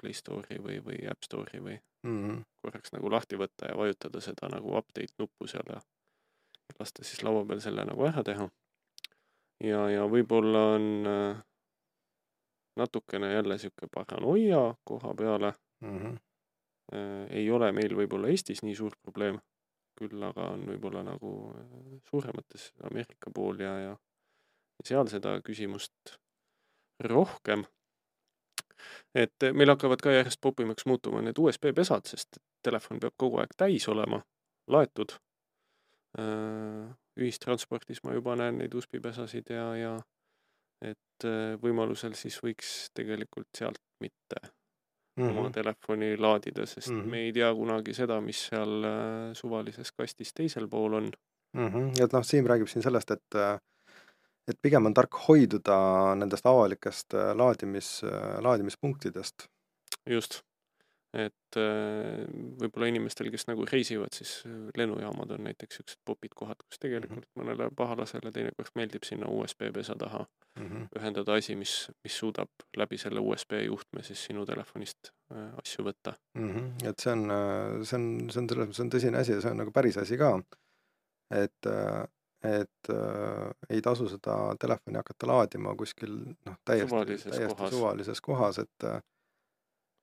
Play 0.00 0.12
Store'i 0.12 0.58
või, 0.58 0.84
või 0.84 1.10
App 1.10 1.22
Store'i 1.24 1.60
või 1.62 1.80
mm 2.02 2.28
-hmm. 2.28 2.42
korraks 2.62 2.92
nagu 2.92 3.10
lahti 3.10 3.36
võtta 3.36 3.68
ja 3.68 3.76
vajutada 3.76 4.20
seda 4.20 4.48
nagu 4.48 4.76
update 4.76 5.14
nuppu 5.18 5.46
seal 5.46 5.68
ja 5.68 5.80
lasta 6.78 7.04
siis 7.04 7.22
laua 7.22 7.44
peal 7.44 7.60
selle 7.60 7.84
nagu 7.84 8.06
ära 8.06 8.22
teha 8.24 8.48
ja, 9.64 9.90
ja 9.90 10.04
võib-olla 10.04 10.64
on 10.74 11.06
äh, 11.06 11.42
natukene 12.76 13.32
jälle 13.32 13.58
sihuke 13.58 13.88
paranoia 13.94 14.74
koha 14.84 15.14
peale 15.14 15.52
mm. 15.80 15.98
-hmm. 15.98 16.18
ei 17.30 17.50
ole 17.50 17.72
meil 17.72 17.96
võib-olla 17.96 18.28
Eestis 18.28 18.62
nii 18.62 18.74
suur 18.74 18.96
probleem, 19.02 19.38
küll 19.98 20.22
aga 20.22 20.48
on 20.54 20.64
võib-olla 20.66 21.02
nagu 21.06 21.32
äh, 21.54 22.00
suuremates 22.10 22.72
Ameerika 22.90 23.30
pool 23.34 23.60
ja, 23.60 23.78
ja 23.78 23.96
seal 24.84 25.06
seda 25.06 25.40
küsimust 25.40 26.16
rohkem. 27.00 27.64
et 29.14 29.44
meil 29.52 29.68
hakkavad 29.68 30.00
ka 30.00 30.12
järjest 30.12 30.40
popimaks 30.40 30.86
muutuma 30.86 31.20
need 31.22 31.38
USB 31.38 31.74
pesad, 31.74 32.06
sest 32.06 32.38
telefon 32.62 33.00
peab 33.00 33.14
kogu 33.16 33.38
aeg 33.38 33.52
täis 33.56 33.88
olema, 33.88 34.22
laetud 34.66 35.12
ühistranspordis 37.20 38.02
ma 38.04 38.14
juba 38.16 38.34
näen 38.36 38.58
neid 38.58 38.74
USB-pesasid 38.74 39.52
ja, 39.54 39.66
ja 39.76 39.92
äh, 39.96 40.19
võimalusel 41.62 42.14
siis 42.18 42.38
võiks 42.44 42.90
tegelikult 42.96 43.48
sealt 43.56 43.80
mitte 44.00 44.40
mm 44.40 45.24
-hmm. 45.24 45.30
oma 45.30 45.48
mhm. 45.48 45.52
telefoni 45.52 46.16
laadida, 46.16 46.66
sest 46.66 46.88
mm 46.88 47.00
-hmm. 47.00 47.10
me 47.10 47.18
ei 47.24 47.32
tea 47.32 47.54
kunagi 47.54 47.94
seda, 47.94 48.20
mis 48.20 48.46
seal 48.50 48.84
äh, 48.84 49.32
suvalises 49.32 49.92
kastis 49.92 50.34
teisel 50.34 50.68
pool 50.68 50.92
on 50.92 51.10
mm. 51.52 51.68
-hmm. 51.68 52.04
et 52.04 52.12
noh, 52.12 52.24
Siim 52.24 52.46
räägib 52.46 52.68
siin 52.68 52.82
sellest, 52.82 53.10
et 53.10 53.34
äh, 53.34 53.58
et 54.48 54.58
pigem 54.62 54.86
on 54.86 54.94
tark 54.94 55.14
hoiduda 55.28 56.14
nendest 56.14 56.46
avalikest 56.46 57.14
laadimis, 57.34 58.02
laadimispunktidest. 58.42 59.48
just 60.06 60.40
et 61.16 61.58
äh, 61.58 62.20
võib-olla 62.60 62.86
inimestel, 62.90 63.30
kes 63.34 63.48
nagu 63.48 63.64
reisivad, 63.66 64.14
siis 64.14 64.36
äh, 64.46 64.68
lennujaamad 64.78 65.32
on 65.34 65.42
näiteks 65.48 65.80
siuksed 65.80 65.98
popid 66.06 66.36
kohad, 66.38 66.60
kus 66.62 66.78
tegelikult 66.78 67.24
mm 67.24 67.32
-hmm. 67.32 67.40
mõnele 67.42 67.70
pahalasele 67.76 68.30
teinekord 68.32 68.70
meeldib 68.78 69.06
sinna 69.08 69.26
USB 69.26 69.72
pesa 69.74 69.96
taha 69.98 70.22
mm 70.58 70.66
-hmm. 70.66 70.86
ühendada 71.00 71.34
asi, 71.34 71.56
mis, 71.56 71.90
mis 72.04 72.18
suudab 72.18 72.48
läbi 72.76 72.98
selle 72.98 73.20
USB 73.20 73.58
juhtme 73.66 74.02
siis 74.02 74.24
sinu 74.24 74.46
telefonist 74.46 75.10
äh, 75.34 75.50
asju 75.62 75.84
võtta 75.84 76.14
mm. 76.38 76.54
-hmm. 76.54 76.88
et 76.90 76.98
see 76.98 77.12
on, 77.12 77.26
see 77.82 77.98
on, 77.98 78.30
see 78.30 78.42
on 78.42 78.48
selles 78.48 78.68
mõttes 78.68 78.84
on 78.86 78.94
tõsine 78.94 79.18
asi 79.18 79.32
ja 79.32 79.40
see 79.40 79.50
on 79.50 79.62
nagu 79.64 79.72
päris 79.72 79.98
asi 79.98 80.18
ka. 80.18 80.40
et, 81.30 81.66
et 82.42 82.90
äh, 82.90 83.50
ei 83.68 83.82
tasu 83.82 84.08
seda 84.08 84.54
telefoni 84.60 84.96
hakata 84.96 85.26
laadima 85.26 85.74
kuskil 85.74 86.18
noh, 86.46 86.56
täiesti, 86.64 87.30
täiesti 87.30 87.54
kohas. 87.54 87.70
suvalises 87.70 88.20
kohas, 88.20 88.58
et 88.58 88.92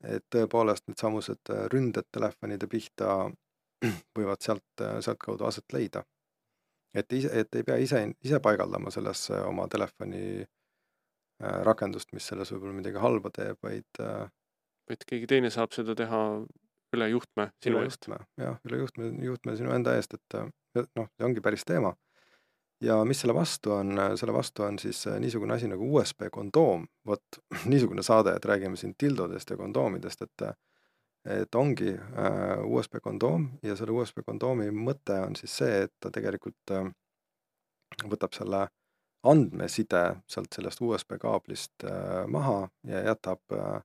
et 0.04 0.26
tõepoolest 0.34 0.88
needsamused 0.90 1.52
äh, 1.54 1.66
ründed 1.74 2.08
telefonide 2.14 2.70
pihta 2.70 3.16
võivad 4.18 4.44
sealt, 4.44 4.68
äh, 4.82 5.00
sealtkaudu 5.02 5.48
aset 5.48 5.74
leida. 5.74 6.04
et 6.98 7.14
ise, 7.14 7.30
et 7.34 7.56
ei 7.56 7.64
pea 7.64 7.78
ise, 7.78 8.04
ise 8.24 8.40
paigaldama 8.40 8.92
sellesse 8.92 9.42
oma 9.46 9.68
telefoni 9.68 10.42
äh, 10.42 11.60
rakendust, 11.68 12.14
mis 12.14 12.28
selles 12.28 12.52
võib-olla 12.54 12.78
midagi 12.80 13.02
halba 13.02 13.30
teeb, 13.34 13.58
vaid 13.64 14.02
vaid 14.88 15.04
keegi 15.08 15.28
teine 15.28 15.50
saab 15.52 15.74
seda 15.76 15.96
teha 15.96 16.22
üle 16.96 17.10
juhtme 17.12 17.50
sinu 17.64 17.84
eest. 17.84 18.08
jah, 18.40 18.60
üle 18.66 18.84
juhtme, 18.84 19.12
juhtme 19.26 19.58
sinu 19.60 19.74
enda 19.76 19.98
eest, 19.98 20.14
et 20.16 20.88
noh, 20.96 21.10
see 21.18 21.26
ongi 21.28 21.44
päris 21.44 21.66
teema 21.68 21.92
ja 22.82 23.00
mis 23.06 23.22
selle 23.22 23.34
vastu 23.36 23.72
on, 23.72 23.98
selle 24.16 24.34
vastu 24.34 24.64
on 24.64 24.80
siis 24.80 25.08
äh, 25.08 25.20
niisugune 25.20 25.54
asi 25.54 25.68
nagu 25.68 25.88
USB 25.98 26.30
kondoom, 26.32 26.86
vot 27.06 27.42
niisugune 27.72 28.04
saade, 28.04 28.36
et 28.36 28.46
räägime 28.46 28.78
siin 28.78 28.96
tildodest 28.98 29.50
ja 29.50 29.58
kondoomidest, 29.58 30.22
et 30.22 30.50
et 31.28 31.56
ongi 31.56 31.92
äh, 31.92 32.60
USB 32.64 33.02
kondoom 33.04 33.50
ja 33.64 33.76
selle 33.76 33.92
USB 33.92 34.22
kondoomi 34.26 34.70
mõte 34.72 35.18
on 35.26 35.36
siis 35.36 35.58
see, 35.60 35.82
et 35.88 35.94
ta 36.00 36.12
tegelikult 36.14 36.72
äh, 36.72 36.88
võtab 38.08 38.36
selle 38.38 38.68
andmeside 39.28 40.04
sealt 40.30 40.56
sellest 40.56 40.82
USB 40.82 41.18
kaablist 41.22 41.84
äh, 41.84 42.24
maha 42.32 42.68
ja 42.88 43.04
jätab 43.10 43.56
äh, 43.58 43.82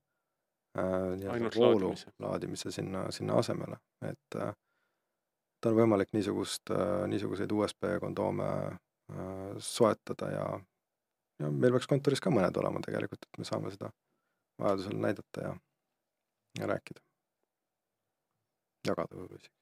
äh, 0.77 1.55
voolu 1.55 1.89
laadimise. 1.89 2.13
laadimise 2.19 2.71
sinna, 2.71 3.05
sinna 3.11 3.39
asemele, 3.41 3.79
et 4.07 4.39
äh, 4.39 4.53
et 5.63 5.71
on 5.71 5.79
võimalik 5.79 6.11
niisugust, 6.15 6.71
äh, 6.75 7.05
niisuguseid 7.11 7.51
USB 7.55 7.95
kondoome 8.03 8.49
äh, 8.67 9.55
soetada 9.63 10.31
ja, 10.33 10.45
ja 11.39 11.49
meil 11.51 11.75
peaks 11.75 11.87
kontoris 11.87 12.21
ka 12.23 12.33
mõned 12.33 12.57
olema 12.59 12.83
tegelikult, 12.83 13.23
et 13.23 13.39
me 13.39 13.47
saame 13.47 13.71
seda 13.71 13.91
vajadusel 14.59 14.99
näidata 14.99 15.47
ja, 15.47 15.57
ja 16.59 16.71
rääkida. 16.73 17.03
jagada 18.87 19.15
võib-olla 19.15 19.39
isegi. 19.39 19.55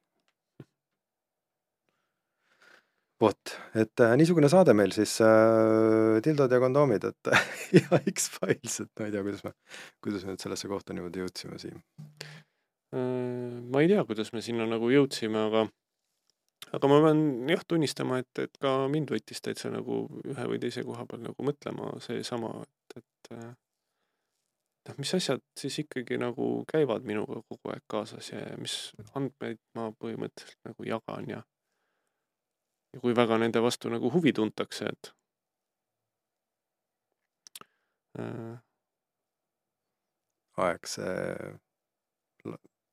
vot, 3.21 3.51
et 3.77 4.01
äh, 4.01 4.15
niisugune 4.17 4.49
saade 4.49 4.73
meil 4.73 4.89
siis 4.95 5.19
äh,, 5.21 6.17
tildod 6.25 6.49
ja 6.49 6.57
kondoomid, 6.63 7.03
et 7.05 7.29
ja 7.77 7.99
X-Files, 8.09 8.79
et 8.81 8.89
ma 8.97 9.05
ei 9.05 9.13
tea, 9.13 9.21
kuidas 9.21 9.43
me, 9.45 9.51
kuidas 10.01 10.25
me 10.25 10.33
nüüd 10.33 10.41
sellesse 10.41 10.71
kohta 10.71 10.97
niimoodi 10.97 11.21
jõudsime, 11.21 11.61
Siim? 11.61 11.77
ma 12.91 13.83
ei 13.85 13.87
tea, 13.87 14.01
kuidas 14.09 14.33
me 14.33 14.41
sinna 14.43 14.65
nagu 14.67 14.89
jõudsime, 14.91 15.45
aga 15.51 15.61
aga 16.75 16.87
ma 16.87 16.99
pean 17.05 17.23
jah 17.51 17.63
tunnistama, 17.67 18.21
et, 18.23 18.43
et 18.45 18.61
ka 18.63 18.75
mind 18.91 19.11
võttis 19.13 19.43
täitsa 19.43 19.71
nagu 19.73 20.05
ühe 20.23 20.47
või 20.53 20.61
teise 20.63 20.85
koha 20.87 21.05
peal 21.09 21.23
nagu 21.25 21.47
mõtlema 21.47 21.91
seesama, 22.03 22.53
et, 22.63 23.01
et 23.01 23.31
äh, 23.35 23.49
noh, 24.89 24.99
mis 25.03 25.13
asjad 25.17 25.43
siis 25.59 25.79
ikkagi 25.83 26.19
nagu 26.21 26.51
käivad 26.71 27.07
minuga 27.07 27.41
kogu 27.43 27.73
aeg 27.73 27.83
kaasas 27.91 28.31
ja 28.33 28.43
mis 28.61 28.77
andmeid 29.15 29.59
ma 29.77 29.89
põhimõtteliselt 29.99 30.71
nagu 30.71 30.87
jagan 30.87 31.33
ja 31.35 31.41
ja 32.91 32.99
kui 32.99 33.15
väga 33.15 33.37
nende 33.39 33.61
vastu 33.63 33.91
nagu 33.91 34.11
huvi 34.11 34.33
tuntakse, 34.35 34.87
et 34.91 35.11
äh, 38.19 38.57
aeg 40.65 40.87
see 40.87 41.13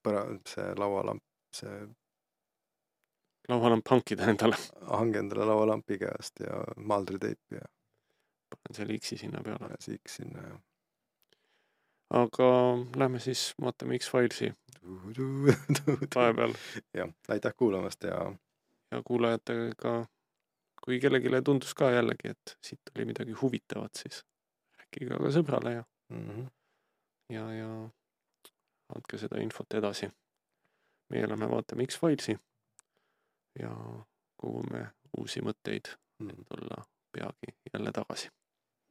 põra-, 0.07 0.27
see 0.47 0.69
laualamp, 0.79 1.25
see 1.55 1.81
laualamp 3.49 3.89
hankida 3.91 4.29
endale, 4.31 4.57
hangi 4.93 5.19
endale 5.19 5.45
laualampi 5.49 5.99
käest 5.99 6.41
ja 6.45 6.63
maaldriteipi 6.77 7.61
ja, 7.61 7.69
panen 8.51 8.77
selle 8.81 8.99
X-i 8.99 9.17
sinna 9.17 9.43
peale. 9.45 9.71
ja 9.71 9.79
siik 9.81 10.09
sinna 10.09 10.43
ja 10.49 10.59
aga 12.23 12.51
lähme 12.97 13.21
siis 13.21 13.55
vaatame 13.61 13.99
X-Filesi 13.99 14.53
vahepeal 16.15 16.55
jah, 16.95 17.11
aitäh 17.29 17.57
kuulamast 17.57 18.05
ja 18.05 18.21
ja 18.91 19.03
kuulajatega, 19.05 20.07
kui 20.85 21.01
kellelegi 21.01 21.43
tundus 21.45 21.75
ka 21.75 21.91
jällegi, 21.93 22.33
et 22.33 22.57
siit 22.65 22.93
oli 22.95 23.05
midagi 23.05 23.33
huvitavat, 23.37 24.01
siis 24.01 24.23
rääkige 24.81 25.19
ka 25.19 25.33
sõbrale 25.35 25.75
ja, 25.75 25.85
mm 26.09 26.29
-hmm. 26.29 26.47
ja, 27.35 27.45
ja 27.53 27.69
andke 28.97 29.19
seda 29.19 29.41
infot 29.41 29.75
edasi. 29.75 30.11
meie 31.11 31.29
lähme 31.29 31.51
vaatame 31.51 31.87
X-Filesi 31.87 32.39
ja 33.59 33.75
kogume 34.37 34.91
uusi 35.19 35.41
mõtteid, 35.41 35.95
Mm. 36.19 36.31
et 36.31 36.47
olla 36.51 36.85
peagi 37.13 37.55
jälle 37.75 37.93
tagasi 37.93 38.29